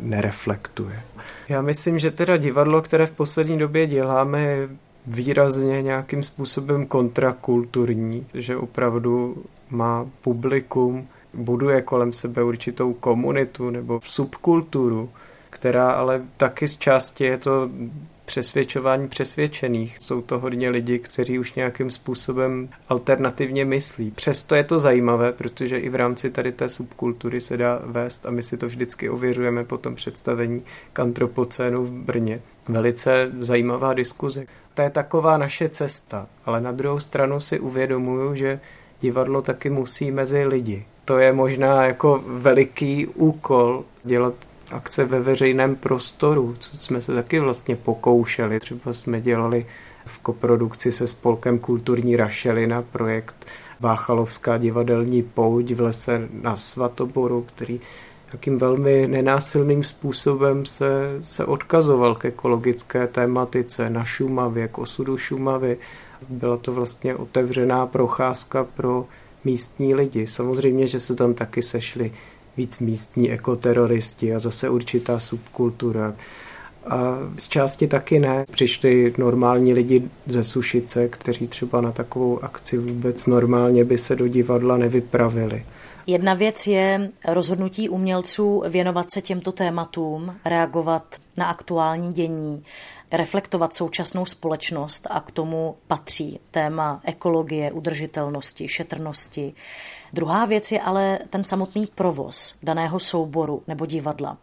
nereflektuje. 0.00 1.02
Já 1.48 1.62
myslím, 1.62 1.98
že 1.98 2.10
teda 2.10 2.36
divadlo, 2.36 2.82
které 2.82 3.06
v 3.06 3.10
poslední 3.10 3.58
době 3.58 3.86
děláme, 3.86 4.42
je 4.42 4.68
výrazně 5.08 5.82
nějakým 5.82 6.22
způsobem 6.22 6.86
kontrakulturní, 6.86 8.26
že 8.34 8.56
opravdu 8.56 9.44
má 9.70 10.06
publikum, 10.20 11.08
buduje 11.34 11.82
kolem 11.82 12.12
sebe 12.12 12.42
určitou 12.42 12.92
komunitu 12.92 13.70
nebo 13.70 14.00
subkulturu, 14.04 15.10
která 15.50 15.90
ale 15.90 16.22
taky 16.36 16.68
z 16.68 16.76
části 16.76 17.24
je 17.24 17.38
to 17.38 17.70
přesvědčování 18.24 19.08
přesvědčených. 19.08 19.96
Jsou 20.00 20.22
to 20.22 20.38
hodně 20.38 20.70
lidi, 20.70 20.98
kteří 20.98 21.38
už 21.38 21.54
nějakým 21.54 21.90
způsobem 21.90 22.68
alternativně 22.88 23.64
myslí. 23.64 24.10
Přesto 24.10 24.54
je 24.54 24.64
to 24.64 24.80
zajímavé, 24.80 25.32
protože 25.32 25.78
i 25.78 25.88
v 25.88 25.94
rámci 25.94 26.30
tady 26.30 26.52
té 26.52 26.68
subkultury 26.68 27.40
se 27.40 27.56
dá 27.56 27.82
vést 27.84 28.26
a 28.26 28.30
my 28.30 28.42
si 28.42 28.56
to 28.56 28.66
vždycky 28.66 29.10
ověřujeme 29.10 29.64
po 29.64 29.78
tom 29.78 29.94
představení 29.94 30.62
kantropocénu 30.92 31.84
v 31.84 31.90
Brně. 31.90 32.40
Velice 32.68 33.30
zajímavá 33.40 33.94
diskuze. 33.94 34.46
To 34.78 34.82
je 34.82 34.90
taková 34.90 35.38
naše 35.38 35.68
cesta, 35.68 36.26
ale 36.46 36.60
na 36.60 36.72
druhou 36.72 37.00
stranu 37.00 37.40
si 37.40 37.60
uvědomuju, 37.60 38.34
že 38.34 38.60
divadlo 39.00 39.42
taky 39.42 39.70
musí 39.70 40.10
mezi 40.10 40.46
lidi 40.46 40.84
to 41.08 41.18
je 41.18 41.32
možná 41.32 41.84
jako 41.84 42.22
veliký 42.26 43.06
úkol 43.06 43.84
dělat 44.04 44.34
akce 44.70 45.04
ve 45.04 45.20
veřejném 45.20 45.76
prostoru, 45.76 46.56
co 46.58 46.76
jsme 46.76 47.00
se 47.00 47.14
taky 47.14 47.40
vlastně 47.40 47.76
pokoušeli. 47.76 48.60
Třeba 48.60 48.92
jsme 48.92 49.20
dělali 49.20 49.66
v 50.06 50.18
koprodukci 50.18 50.92
se 50.92 51.06
spolkem 51.06 51.58
Kulturní 51.58 52.16
rašelina 52.16 52.82
projekt 52.82 53.46
Váchalovská 53.80 54.58
divadelní 54.58 55.22
pouť 55.22 55.72
v 55.72 55.80
lese 55.80 56.28
na 56.42 56.56
Svatoboru, 56.56 57.46
který 57.54 57.80
jakým 58.32 58.58
velmi 58.58 59.08
nenásilným 59.08 59.84
způsobem 59.84 60.66
se, 60.66 61.18
se 61.22 61.44
odkazoval 61.44 62.14
k 62.14 62.24
ekologické 62.24 63.06
tématice 63.06 63.90
na 63.90 64.04
Šumavě, 64.04 64.68
k 64.68 64.78
osudu 64.78 65.18
Šumavy. 65.18 65.76
Byla 66.28 66.56
to 66.56 66.72
vlastně 66.72 67.14
otevřená 67.14 67.86
procházka 67.86 68.64
pro 68.64 69.06
místní 69.44 69.94
lidi. 69.94 70.26
Samozřejmě, 70.26 70.86
že 70.86 71.00
se 71.00 71.14
tam 71.14 71.34
taky 71.34 71.62
sešli 71.62 72.12
víc 72.56 72.78
místní 72.78 73.30
ekoteroristi 73.30 74.34
a 74.34 74.38
zase 74.38 74.68
určitá 74.68 75.18
subkultura. 75.18 76.14
A 76.86 77.18
z 77.36 77.48
části 77.48 77.86
taky 77.86 78.18
ne. 78.18 78.44
Přišli 78.50 79.12
normální 79.18 79.74
lidi 79.74 80.02
ze 80.26 80.44
Sušice, 80.44 81.08
kteří 81.08 81.46
třeba 81.46 81.80
na 81.80 81.92
takovou 81.92 82.44
akci 82.44 82.78
vůbec 82.78 83.26
normálně 83.26 83.84
by 83.84 83.98
se 83.98 84.16
do 84.16 84.28
divadla 84.28 84.76
nevypravili. 84.76 85.64
Jedna 86.10 86.34
věc 86.34 86.66
je 86.66 87.10
rozhodnutí 87.24 87.88
umělců 87.88 88.62
věnovat 88.68 89.06
se 89.12 89.22
těmto 89.22 89.52
tématům, 89.52 90.36
reagovat 90.44 91.16
na 91.36 91.46
aktuální 91.46 92.12
dění, 92.12 92.64
reflektovat 93.12 93.74
současnou 93.74 94.26
společnost 94.26 95.06
a 95.10 95.20
k 95.20 95.30
tomu 95.30 95.76
patří 95.86 96.40
téma 96.50 97.00
ekologie, 97.04 97.72
udržitelnosti, 97.72 98.68
šetrnosti. 98.68 99.54
Druhá 100.12 100.44
věc 100.44 100.72
je 100.72 100.80
ale 100.80 101.18
ten 101.30 101.44
samotný 101.44 101.88
provoz 101.94 102.54
daného 102.62 103.00
souboru 103.00 103.62
nebo 103.66 103.86
divadla. 103.86 104.38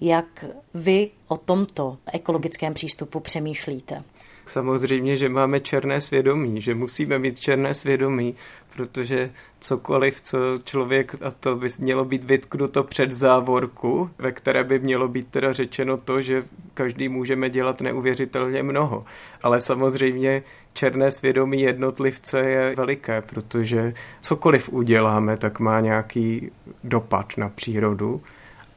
Jak 0.00 0.44
vy 0.74 1.10
o 1.28 1.36
tomto 1.36 1.98
ekologickém 2.12 2.74
přístupu 2.74 3.20
přemýšlíte? 3.20 4.04
Samozřejmě, 4.50 5.16
že 5.16 5.28
máme 5.28 5.60
černé 5.60 6.00
svědomí, 6.00 6.60
že 6.62 6.74
musíme 6.74 7.18
mít 7.18 7.40
černé 7.40 7.74
svědomí, 7.74 8.34
protože 8.76 9.30
cokoliv, 9.60 10.20
co 10.20 10.38
člověk, 10.64 11.14
a 11.22 11.30
to 11.30 11.56
by 11.56 11.68
mělo 11.78 12.04
být 12.04 12.24
vytknuto 12.24 12.84
před 12.84 13.12
závorku, 13.12 14.10
ve 14.18 14.32
které 14.32 14.64
by 14.64 14.78
mělo 14.78 15.08
být 15.08 15.28
teda 15.30 15.52
řečeno 15.52 15.96
to, 15.96 16.22
že 16.22 16.44
každý 16.74 17.08
můžeme 17.08 17.50
dělat 17.50 17.80
neuvěřitelně 17.80 18.62
mnoho. 18.62 19.04
Ale 19.42 19.60
samozřejmě 19.60 20.42
černé 20.72 21.10
svědomí 21.10 21.62
jednotlivce 21.62 22.40
je 22.40 22.74
veliké, 22.76 23.22
protože 23.22 23.94
cokoliv 24.20 24.68
uděláme, 24.72 25.36
tak 25.36 25.60
má 25.60 25.80
nějaký 25.80 26.50
dopad 26.84 27.26
na 27.36 27.48
přírodu. 27.48 28.22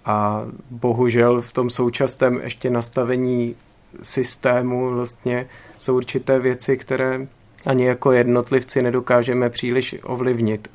A 0.06 0.46
bohužel 0.70 1.42
v 1.42 1.52
tom 1.52 1.70
současném 1.70 2.42
ještě 2.44 2.70
nastavení 2.70 3.56
systému 4.02 4.90
vlastně 4.90 5.48
jsou 5.78 5.96
určité 5.96 6.40
věci, 6.40 6.78
které 6.78 7.28
ani 7.66 7.86
jako 7.86 8.12
jednotlivci 8.12 8.82
nedokážeme 8.82 9.50
příliš 9.50 9.96
ovlivnit. 10.04 10.72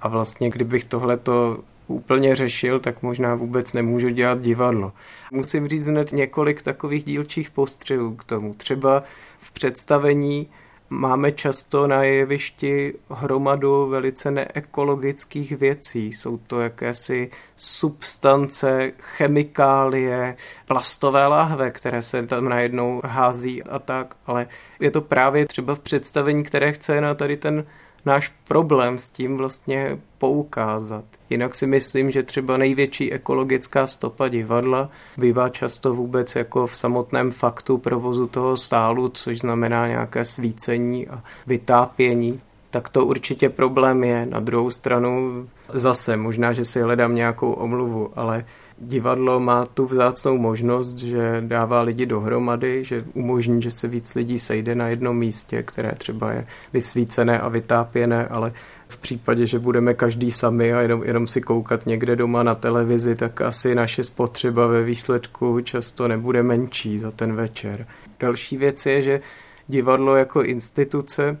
A 0.00 0.08
vlastně, 0.08 0.50
kdybych 0.50 0.84
tohleto 0.84 1.58
úplně 1.86 2.36
řešil, 2.36 2.80
tak 2.80 3.02
možná 3.02 3.34
vůbec 3.34 3.72
nemůžu 3.72 4.08
dělat 4.08 4.40
divadlo. 4.40 4.92
Musím 5.32 5.68
říct 5.68 5.88
hned 5.88 6.12
několik 6.12 6.62
takových 6.62 7.04
dílčích 7.04 7.50
postřehů 7.50 8.14
k 8.14 8.24
tomu. 8.24 8.54
Třeba 8.54 9.02
v 9.38 9.52
představení 9.52 10.48
Máme 10.90 11.32
často 11.32 11.86
na 11.86 12.02
jevišti 12.02 12.94
hromadu 13.10 13.86
velice 13.86 14.30
neekologických 14.30 15.52
věcí. 15.52 16.12
Jsou 16.12 16.36
to 16.36 16.60
jakési 16.60 17.30
substance, 17.56 18.92
chemikálie, 18.98 20.36
plastové 20.66 21.26
lahve, 21.26 21.70
které 21.70 22.02
se 22.02 22.26
tam 22.26 22.48
najednou 22.48 23.02
hází 23.04 23.62
a 23.62 23.78
tak, 23.78 24.16
ale 24.26 24.46
je 24.80 24.90
to 24.90 25.00
právě 25.00 25.46
třeba 25.46 25.74
v 25.74 25.80
představení, 25.80 26.42
které 26.42 26.72
chce 26.72 27.00
na 27.00 27.14
tady 27.14 27.36
ten 27.36 27.66
náš 28.06 28.32
problém 28.48 28.98
s 28.98 29.10
tím 29.10 29.36
vlastně 29.36 29.98
poukázat. 30.18 31.04
Jinak 31.30 31.54
si 31.54 31.66
myslím, 31.66 32.10
že 32.10 32.22
třeba 32.22 32.56
největší 32.56 33.12
ekologická 33.12 33.86
stopa 33.86 34.28
divadla 34.28 34.90
bývá 35.16 35.48
často 35.48 35.94
vůbec 35.94 36.36
jako 36.36 36.66
v 36.66 36.76
samotném 36.76 37.30
faktu 37.30 37.78
provozu 37.78 38.26
toho 38.26 38.56
sálu, 38.56 39.08
což 39.08 39.38
znamená 39.38 39.88
nějaké 39.88 40.24
svícení 40.24 41.08
a 41.08 41.22
vytápění 41.46 42.40
tak 42.70 42.88
to 42.88 43.06
určitě 43.06 43.48
problém 43.48 44.04
je. 44.04 44.26
Na 44.26 44.40
druhou 44.40 44.70
stranu 44.70 45.46
zase, 45.72 46.16
možná, 46.16 46.52
že 46.52 46.64
si 46.64 46.80
hledám 46.80 47.14
nějakou 47.14 47.52
omluvu, 47.52 48.10
ale 48.16 48.44
divadlo 48.78 49.40
má 49.40 49.66
tu 49.66 49.86
vzácnou 49.86 50.38
možnost, 50.38 50.98
že 50.98 51.42
dává 51.46 51.82
lidi 51.82 52.06
dohromady, 52.06 52.84
že 52.84 53.04
umožní, 53.14 53.62
že 53.62 53.70
se 53.70 53.88
víc 53.88 54.14
lidí 54.14 54.38
sejde 54.38 54.74
na 54.74 54.88
jednom 54.88 55.18
místě, 55.18 55.62
které 55.62 55.92
třeba 55.92 56.32
je 56.32 56.46
vysvícené 56.72 57.40
a 57.40 57.48
vytápěné, 57.48 58.28
ale 58.28 58.52
v 58.88 58.96
případě, 58.96 59.46
že 59.46 59.58
budeme 59.58 59.94
každý 59.94 60.30
sami 60.30 60.74
a 60.74 60.80
jenom, 60.80 61.02
jenom 61.02 61.26
si 61.26 61.40
koukat 61.40 61.86
někde 61.86 62.16
doma 62.16 62.42
na 62.42 62.54
televizi, 62.54 63.14
tak 63.14 63.40
asi 63.40 63.74
naše 63.74 64.04
spotřeba 64.04 64.66
ve 64.66 64.82
výsledku 64.82 65.60
často 65.60 66.08
nebude 66.08 66.42
menší 66.42 66.98
za 66.98 67.10
ten 67.10 67.34
večer. 67.34 67.86
Další 68.20 68.56
věc 68.56 68.86
je, 68.86 69.02
že 69.02 69.20
divadlo 69.68 70.16
jako 70.16 70.42
instituce 70.42 71.38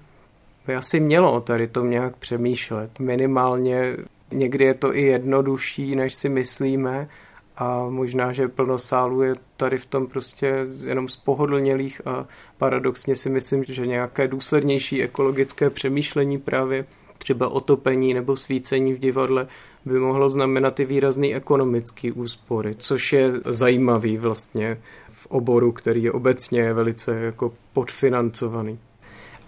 by 0.66 0.74
asi 0.74 1.00
mělo 1.00 1.40
tady 1.40 1.66
to 1.66 1.84
nějak 1.84 2.16
přemýšlet. 2.16 3.00
Minimálně 3.00 3.96
někdy 4.32 4.64
je 4.64 4.74
to 4.74 4.96
i 4.96 5.02
jednodušší, 5.02 5.96
než 5.96 6.14
si 6.14 6.28
myslíme, 6.28 7.08
a 7.56 7.86
možná, 7.88 8.32
že 8.32 8.48
plno 8.48 8.78
sálů 8.78 9.22
je 9.22 9.34
tady 9.56 9.78
v 9.78 9.86
tom 9.86 10.06
prostě 10.06 10.66
jenom 10.86 11.08
z 11.08 11.16
pohodlnělých 11.16 12.06
a 12.06 12.26
paradoxně 12.58 13.14
si 13.14 13.30
myslím, 13.30 13.64
že 13.64 13.86
nějaké 13.86 14.28
důslednější 14.28 15.02
ekologické 15.02 15.70
přemýšlení 15.70 16.38
právě 16.38 16.86
třeba 17.18 17.48
otopení 17.48 18.14
nebo 18.14 18.36
svícení 18.36 18.92
v 18.92 18.98
divadle 18.98 19.46
by 19.84 19.98
mohlo 19.98 20.30
znamenat 20.30 20.80
i 20.80 20.84
výrazný 20.84 21.34
ekonomický 21.34 22.12
úspory, 22.12 22.74
což 22.74 23.12
je 23.12 23.32
zajímavý 23.44 24.16
vlastně 24.16 24.80
v 25.12 25.26
oboru, 25.26 25.72
který 25.72 26.02
je 26.02 26.12
obecně 26.12 26.72
velice 26.72 27.20
jako 27.20 27.52
podfinancovaný. 27.72 28.78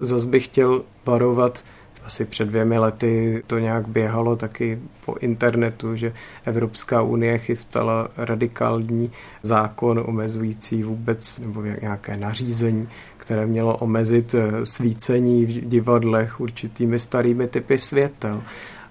Zas 0.00 0.24
bych 0.24 0.44
chtěl 0.44 0.84
varovat 1.06 1.64
asi 2.09 2.24
před 2.24 2.48
dvěmi 2.48 2.78
lety 2.78 3.42
to 3.46 3.59
nějak 3.59 3.88
běhalo 3.88 4.36
taky 4.36 4.78
po 5.04 5.14
internetu, 5.20 5.96
že 5.96 6.12
Evropská 6.44 7.02
unie 7.02 7.38
chystala 7.38 8.09
radikální 8.16 9.12
zákon 9.42 10.04
omezující 10.06 10.82
vůbec 10.82 11.38
nebo 11.38 11.62
nějaké 11.62 12.16
nařízení, 12.16 12.88
které 13.16 13.46
mělo 13.46 13.76
omezit 13.76 14.34
eh, 14.34 14.66
svícení 14.66 15.46
v 15.46 15.68
divadlech 15.68 16.40
určitými 16.40 16.98
starými 16.98 17.46
typy 17.46 17.78
světel. 17.78 18.42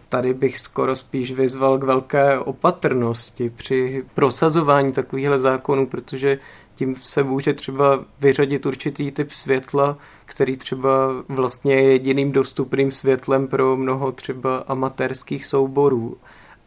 Tady 0.10 0.34
bych 0.34 0.60
skoro 0.60 0.96
spíš 0.96 1.32
vyzval 1.32 1.78
k 1.78 1.84
velké 1.84 2.40
opatrnosti 2.40 3.50
při 3.50 4.04
prosazování 4.14 4.92
takovýchhle 4.92 5.40
zákonů, 5.40 5.88
protože 5.88 6.40
tím 6.78 6.96
se 7.02 7.24
může 7.24 7.54
třeba 7.54 8.06
vyřadit 8.20 8.66
určitý 8.66 9.12
typ 9.12 9.32
světla, 9.32 9.98
který 10.26 10.58
třeba 10.58 10.90
vlastně 11.30 11.74
je 11.76 11.92
jediným 11.92 12.32
dostupným 12.32 12.92
světlem 12.92 13.48
pro 13.48 13.78
mnoho 13.78 14.12
třeba 14.12 14.58
amatérských 14.58 15.46
souborů. 15.46 16.18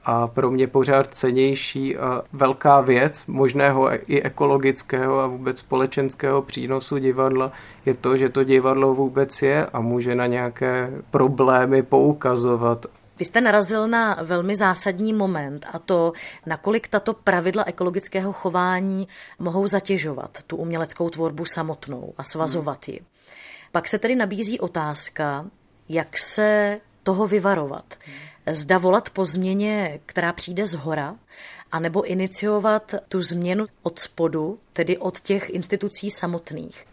A 0.04 0.26
pro 0.26 0.50
mě 0.50 0.66
pořád 0.66 1.14
cenější 1.14 1.96
a 1.96 2.22
velká 2.32 2.80
věc 2.80 3.26
možného 3.26 3.90
i 4.06 4.22
ekologického 4.22 5.20
a 5.20 5.26
vůbec 5.26 5.58
společenského 5.58 6.42
přínosu 6.42 6.98
divadla 6.98 7.52
je 7.86 7.94
to, 7.94 8.16
že 8.16 8.28
to 8.28 8.44
divadlo 8.44 8.94
vůbec 8.94 9.42
je 9.42 9.66
a 9.66 9.80
může 9.80 10.14
na 10.14 10.26
nějaké 10.26 10.90
problémy 11.10 11.82
poukazovat 11.82 12.86
vy 13.20 13.24
jste 13.24 13.40
narazil 13.40 13.88
na 13.88 14.18
velmi 14.22 14.56
zásadní 14.56 15.12
moment 15.12 15.66
a 15.72 15.78
to, 15.78 16.12
nakolik 16.46 16.88
tato 16.88 17.14
pravidla 17.14 17.64
ekologického 17.66 18.32
chování 18.32 19.08
mohou 19.38 19.66
zatěžovat 19.66 20.42
tu 20.46 20.56
uměleckou 20.56 21.10
tvorbu 21.10 21.44
samotnou 21.44 22.14
a 22.18 22.24
svazovat 22.24 22.88
ji. 22.88 23.00
Pak 23.72 23.88
se 23.88 23.98
tedy 23.98 24.16
nabízí 24.16 24.60
otázka, 24.60 25.46
jak 25.88 26.18
se 26.18 26.80
toho 27.02 27.26
vyvarovat. 27.26 27.94
Zda 28.50 28.78
volat 28.78 29.10
po 29.10 29.24
změně, 29.24 30.00
která 30.06 30.32
přijde 30.32 30.66
z 30.66 30.74
hora, 30.74 31.16
anebo 31.72 32.02
iniciovat 32.02 32.94
tu 33.08 33.22
změnu 33.22 33.66
od 33.82 33.98
spodu, 33.98 34.58
tedy 34.72 34.98
od 34.98 35.20
těch 35.20 35.50
institucí 35.50 36.10
samotných. 36.10 36.89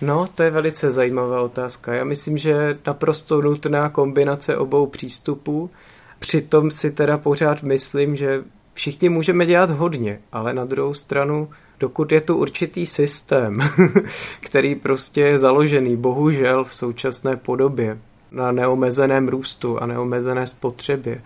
No, 0.00 0.26
to 0.34 0.42
je 0.42 0.50
velice 0.50 0.90
zajímavá 0.90 1.42
otázka. 1.42 1.94
Já 1.94 2.04
myslím, 2.04 2.38
že 2.38 2.78
naprosto 2.86 3.42
nutná 3.42 3.88
kombinace 3.88 4.56
obou 4.56 4.86
přístupů. 4.86 5.70
Přitom 6.18 6.70
si 6.70 6.90
teda 6.90 7.18
pořád 7.18 7.62
myslím, 7.62 8.16
že 8.16 8.44
všichni 8.74 9.08
můžeme 9.08 9.46
dělat 9.46 9.70
hodně, 9.70 10.20
ale 10.32 10.54
na 10.54 10.64
druhou 10.64 10.94
stranu, 10.94 11.48
dokud 11.80 12.12
je 12.12 12.20
tu 12.20 12.36
určitý 12.36 12.86
systém, 12.86 13.58
který 14.40 14.74
prostě 14.74 15.20
je 15.20 15.38
založený, 15.38 15.96
bohužel 15.96 16.64
v 16.64 16.74
současné 16.74 17.36
podobě, 17.36 17.98
na 18.30 18.52
neomezeném 18.52 19.28
růstu 19.28 19.82
a 19.82 19.86
neomezené 19.86 20.46
spotřebě, 20.46 21.22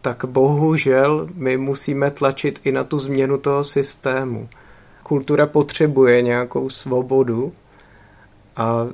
tak 0.00 0.24
bohužel 0.24 1.28
my 1.34 1.56
musíme 1.56 2.10
tlačit 2.10 2.60
i 2.64 2.72
na 2.72 2.84
tu 2.84 2.98
změnu 2.98 3.38
toho 3.38 3.64
systému. 3.64 4.48
Kultura 5.02 5.46
potřebuje 5.46 6.22
nějakou 6.22 6.70
svobodu, 6.70 7.52
a 8.58 8.88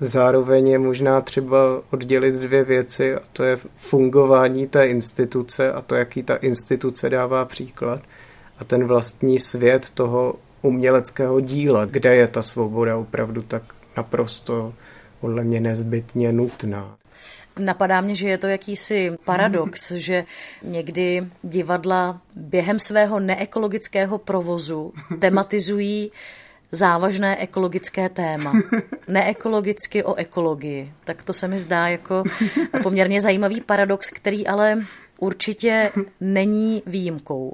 zároveň 0.00 0.68
je 0.68 0.78
možná 0.78 1.20
třeba 1.20 1.82
oddělit 1.90 2.34
dvě 2.34 2.64
věci 2.64 3.14
a 3.14 3.20
to 3.32 3.44
je 3.44 3.58
fungování 3.76 4.66
té 4.66 4.86
instituce 4.86 5.72
a 5.72 5.82
to, 5.82 5.94
jaký 5.94 6.22
ta 6.22 6.36
instituce 6.36 7.10
dává 7.10 7.44
příklad 7.44 8.00
a 8.58 8.64
ten 8.64 8.86
vlastní 8.86 9.38
svět 9.38 9.90
toho 9.90 10.34
uměleckého 10.62 11.40
díla, 11.40 11.84
kde 11.84 12.16
je 12.16 12.26
ta 12.26 12.42
svoboda 12.42 12.96
opravdu 12.96 13.42
tak 13.42 13.62
naprosto 13.96 14.74
podle 15.20 15.44
mě 15.44 15.60
nezbytně 15.60 16.32
nutná. 16.32 16.96
Napadá 17.58 18.00
mě, 18.00 18.14
že 18.14 18.28
je 18.28 18.38
to 18.38 18.46
jakýsi 18.46 19.12
paradox, 19.24 19.90
že 19.90 20.24
někdy 20.62 21.26
divadla 21.42 22.20
během 22.34 22.78
svého 22.78 23.20
neekologického 23.20 24.18
provozu 24.18 24.92
tematizují 25.18 26.12
závažné 26.72 27.36
ekologické 27.36 28.08
téma. 28.08 28.52
Neekologicky 29.08 30.04
o 30.04 30.14
ekologii. 30.14 30.92
Tak 31.04 31.24
to 31.24 31.32
se 31.32 31.48
mi 31.48 31.58
zdá 31.58 31.88
jako 31.88 32.24
poměrně 32.82 33.20
zajímavý 33.20 33.60
paradox, 33.60 34.10
který 34.10 34.46
ale 34.46 34.76
určitě 35.18 35.90
není 36.20 36.82
výjimkou. 36.86 37.52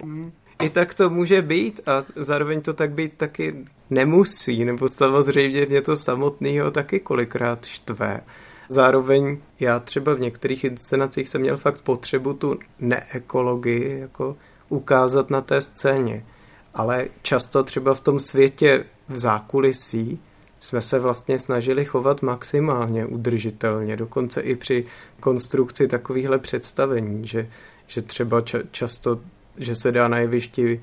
I 0.62 0.70
tak 0.70 0.94
to 0.94 1.10
může 1.10 1.42
být 1.42 1.80
a 1.86 2.04
zároveň 2.16 2.60
to 2.60 2.72
tak 2.72 2.90
být 2.90 3.12
taky 3.16 3.64
nemusí, 3.90 4.64
nebo 4.64 4.88
samozřejmě 4.88 5.66
mě 5.66 5.82
to 5.82 5.96
samotného 5.96 6.70
taky 6.70 7.00
kolikrát 7.00 7.64
štve. 7.66 8.20
Zároveň 8.68 9.38
já 9.60 9.80
třeba 9.80 10.14
v 10.14 10.20
některých 10.20 10.64
inscenacích 10.64 11.28
jsem 11.28 11.40
měl 11.40 11.56
fakt 11.56 11.80
potřebu 11.80 12.34
tu 12.34 12.58
neekologii 12.78 14.00
jako 14.00 14.36
ukázat 14.68 15.30
na 15.30 15.40
té 15.40 15.60
scéně. 15.60 16.26
Ale 16.74 17.08
často 17.22 17.62
třeba 17.62 17.94
v 17.94 18.00
tom 18.00 18.20
světě 18.20 18.84
v 19.08 19.18
zákulisí 19.18 20.20
jsme 20.60 20.80
se 20.80 20.98
vlastně 20.98 21.38
snažili 21.38 21.84
chovat 21.84 22.22
maximálně 22.22 23.06
udržitelně, 23.06 23.96
dokonce 23.96 24.40
i 24.40 24.54
při 24.54 24.84
konstrukci 25.20 25.88
takovýchhle 25.88 26.38
představení, 26.38 27.26
že, 27.26 27.48
že 27.86 28.02
třeba 28.02 28.40
ča, 28.40 28.58
často, 28.70 29.20
že 29.56 29.74
se 29.74 29.92
dá 29.92 30.08
na 30.08 30.18
jevišti 30.18 30.80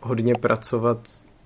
hodně 0.00 0.34
pracovat 0.34 0.98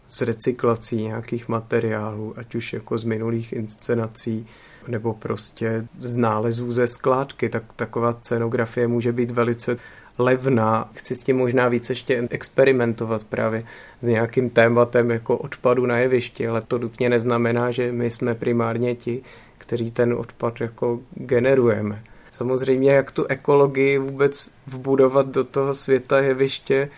s 0.08 0.22
recyklací 0.22 1.02
nějakých 1.02 1.48
materiálů, 1.48 2.34
ať 2.38 2.54
už 2.54 2.72
jako 2.72 2.98
z 2.98 3.04
minulých 3.04 3.52
inscenací, 3.52 4.46
nebo 4.88 5.14
prostě 5.14 5.86
z 6.00 6.16
nálezů 6.16 6.72
ze 6.72 6.86
skládky, 6.86 7.48
tak 7.48 7.62
taková 7.76 8.12
scenografie 8.12 8.88
může 8.88 9.12
být 9.12 9.30
velice 9.30 9.76
levná. 10.18 10.90
Chci 10.94 11.16
s 11.16 11.24
tím 11.24 11.36
možná 11.36 11.68
víc 11.68 11.90
ještě 11.90 12.28
experimentovat 12.30 13.24
právě 13.24 13.64
s 14.00 14.08
nějakým 14.08 14.50
tématem 14.50 15.10
jako 15.10 15.36
odpadu 15.36 15.86
na 15.86 15.98
jevišti, 15.98 16.48
ale 16.48 16.62
to 16.62 16.78
nutně 16.78 17.08
neznamená, 17.08 17.70
že 17.70 17.92
my 17.92 18.10
jsme 18.10 18.34
primárně 18.34 18.94
ti, 18.94 19.22
kteří 19.58 19.90
ten 19.90 20.12
odpad 20.12 20.60
jako 20.60 21.00
generujeme. 21.14 22.02
Samozřejmě, 22.30 22.92
jak 22.92 23.10
tu 23.10 23.26
ekologii 23.26 23.98
vůbec 23.98 24.50
vbudovat 24.66 25.28
do 25.28 25.44
toho 25.44 25.74
světa 25.74 26.20
jeviště, 26.20 26.88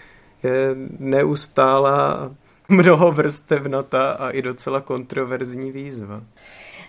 je 0.42 0.76
neustálá 0.98 2.30
mnoho 2.68 3.12
vrstevnatá 3.12 4.10
a 4.10 4.30
i 4.30 4.42
docela 4.42 4.80
kontroverzní 4.80 5.72
výzva. 5.72 6.22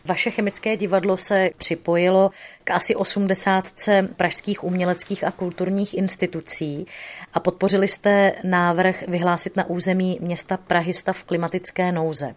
Vaše 0.06 0.32
chemické 0.32 0.78
divadlo 0.78 1.18
se 1.18 1.50
připojilo 1.58 2.32
k 2.64 2.72
asi 2.72 2.96
80 2.96 3.74
pražských 4.18 4.64
uměleckých 4.64 5.24
a 5.24 5.32
kulturních 5.32 5.94
institucí 5.94 6.86
a 7.34 7.40
podpořili 7.40 7.88
jste 7.88 8.34
návrh 8.44 9.04
vyhlásit 9.08 9.58
na 9.58 9.70
území 9.70 10.18
města 10.22 10.58
Prahy 10.58 10.94
stav 10.94 11.24
klimatické 11.24 11.92
nouze. 11.92 12.36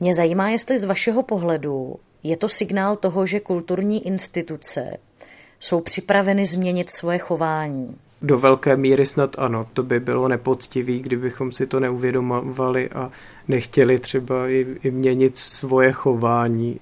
Mě 0.00 0.14
zajímá, 0.14 0.48
jestli 0.48 0.78
z 0.78 0.84
vašeho 0.84 1.22
pohledu 1.22 1.96
je 2.22 2.36
to 2.36 2.48
signál 2.48 2.96
toho, 2.96 3.26
že 3.26 3.40
kulturní 3.40 4.06
instituce 4.06 4.96
jsou 5.60 5.80
připraveny 5.80 6.46
změnit 6.46 6.90
svoje 6.90 7.18
chování. 7.18 7.96
Do 8.22 8.38
velké 8.38 8.76
míry 8.76 9.06
snad 9.06 9.38
ano, 9.38 9.66
to 9.72 9.82
by 9.82 10.00
bylo 10.00 10.28
nepoctivý, 10.28 11.00
kdybychom 11.00 11.52
si 11.52 11.66
to 11.66 11.80
neuvědomovali 11.80 12.90
a 12.90 13.10
nechtěli 13.48 13.98
třeba 13.98 14.48
i, 14.48 14.66
i 14.82 14.90
měnit 14.90 15.36
svoje 15.36 15.92
chování. 15.92 16.80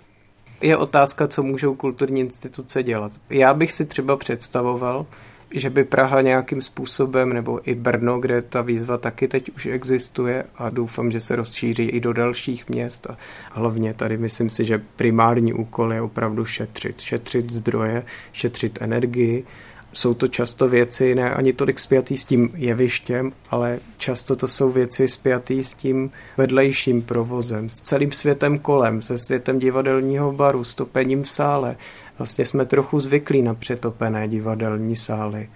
Je 0.61 0.76
otázka, 0.76 1.28
co 1.28 1.42
můžou 1.42 1.74
kulturní 1.74 2.20
instituce 2.20 2.82
dělat. 2.82 3.12
Já 3.30 3.54
bych 3.54 3.72
si 3.72 3.86
třeba 3.86 4.16
představoval, 4.16 5.06
že 5.54 5.70
by 5.70 5.84
Praha 5.84 6.20
nějakým 6.20 6.62
způsobem, 6.62 7.32
nebo 7.32 7.70
i 7.70 7.74
Brno, 7.74 8.18
kde 8.18 8.42
ta 8.42 8.62
výzva 8.62 8.98
taky 8.98 9.28
teď 9.28 9.50
už 9.56 9.66
existuje 9.66 10.44
a 10.56 10.70
doufám, 10.70 11.11
že 11.11 11.20
se 11.20 11.36
rozšíří 11.36 11.84
i 11.84 12.00
do 12.00 12.12
dalších 12.12 12.68
měst 12.68 13.06
a 13.11 13.16
hlavně 13.50 13.94
tady 13.94 14.16
myslím 14.16 14.50
si, 14.50 14.64
že 14.64 14.82
primární 14.96 15.52
úkol 15.52 15.92
je 15.92 16.02
opravdu 16.02 16.44
šetřit. 16.44 17.00
Šetřit 17.00 17.50
zdroje, 17.50 18.04
šetřit 18.32 18.78
energii, 18.82 19.44
jsou 19.93 20.14
to 20.14 20.28
často 20.28 20.68
věci 20.68 21.14
ne 21.14 21.34
ani 21.34 21.53
tolik 21.53 21.78
spjatý 21.78 22.16
s 22.16 22.24
tím 22.24 22.51
jevištěm, 22.55 23.32
ale 23.51 23.78
často 23.99 24.36
to 24.36 24.49
jsou 24.49 24.70
věci 24.70 25.09
spjatý 25.09 25.64
s 25.64 25.74
tím 25.74 26.11
vedlejším 26.36 27.03
provozem, 27.03 27.68
s 27.68 27.80
celým 27.80 28.12
světem 28.12 28.59
kolem, 28.59 29.03
se 29.03 29.18
světem 29.18 29.59
divadelního 29.59 30.32
baru, 30.32 30.64
stopením 30.64 31.22
v 31.22 31.30
sále. 31.30 31.76
Vlastně 32.18 32.45
jsme 32.45 32.64
trochu 32.64 33.01
zvyklí 33.01 33.43
na 33.43 33.55
přetopené 33.55 34.28
divadelní 34.28 34.97
sály. 34.97 35.49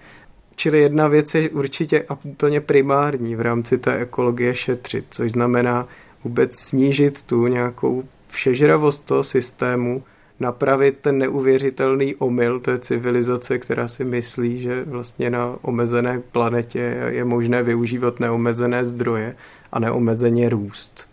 Čili 0.55 0.81
jedna 0.81 1.07
věc 1.07 1.35
je 1.35 1.49
určitě 1.49 2.05
a 2.09 2.17
úplně 2.23 2.61
primární 2.61 3.35
v 3.35 3.41
rámci 3.41 3.77
té 3.77 3.97
ekologie 3.97 4.55
šetřit, 4.55 5.05
což 5.09 5.31
znamená 5.31 5.87
vůbec 6.23 6.55
snížit 6.55 7.21
tu 7.21 7.47
nějakou 7.47 8.03
všežravost 8.27 9.05
toho 9.05 9.23
systému, 9.23 10.03
napravit 10.39 10.97
ten 11.01 11.17
neuvěřitelný 11.17 12.15
omyl 12.15 12.59
té 12.59 12.79
civilizace, 12.79 13.59
která 13.59 13.87
si 13.87 14.03
myslí, 14.03 14.59
že 14.59 14.83
vlastně 14.83 15.29
na 15.29 15.55
omezené 15.61 16.21
planetě 16.31 16.97
je 17.09 17.25
možné 17.25 17.63
využívat 17.63 18.19
neomezené 18.19 18.85
zdroje 18.85 19.35
a 19.71 19.79
neomezeně 19.79 20.49
růst. 20.49 21.09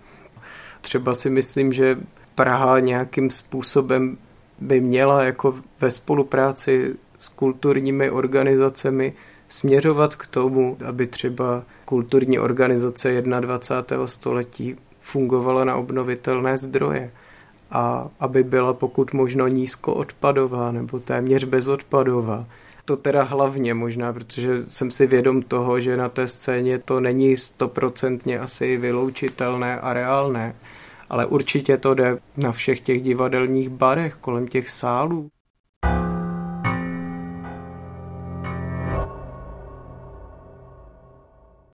Třeba 0.81 1.15
si 1.15 1.31
myslím, 1.31 1.73
že 1.73 1.99
Praha 2.35 2.81
nějakým 2.81 3.31
způsobem 3.31 4.19
by 4.59 4.81
měla 4.81 5.25
jako 5.25 5.55
ve 5.81 5.91
spolupráci 5.91 6.95
s 7.19 7.29
kulturními 7.29 8.11
organizacemi 8.11 9.13
směřovat 9.49 10.17
k 10.17 10.27
tomu, 10.27 10.77
aby 10.85 11.07
třeba 11.07 11.65
kulturní 11.85 12.39
organizace 12.39 13.23
21. 13.23 14.07
století 14.07 14.77
fungovala 15.01 15.65
na 15.65 15.77
obnovitelné 15.77 16.59
zdroje 16.59 17.11
a 17.73 18.09
aby 18.21 18.45
byla 18.45 18.73
pokud 18.73 19.13
možno 19.13 19.49
nízkoodpadová 19.49 20.73
nebo 20.73 20.99
téměř 20.99 21.45
bezodpadová. 21.45 22.47
To 22.85 22.97
teda 22.97 23.23
hlavně 23.23 23.75
možná, 23.75 24.13
protože 24.13 24.65
jsem 24.69 24.91
si 24.91 25.07
vědom 25.07 25.43
toho, 25.43 25.81
že 25.81 25.97
na 25.97 26.09
té 26.09 26.27
scéně 26.27 26.79
to 26.79 27.01
není 27.01 27.37
stoprocentně 27.37 28.39
asi 28.39 28.77
vyloučitelné 28.77 29.81
a 29.81 29.93
reálné, 29.93 30.55
ale 31.11 31.27
určitě 31.27 31.77
to 31.77 31.95
jde 31.95 32.19
na 32.37 32.53
všech 32.53 32.81
těch 32.81 33.03
divadelních 33.03 33.69
barech 33.69 34.15
kolem 34.15 34.49
těch 34.49 34.71
sálů. 34.71 35.29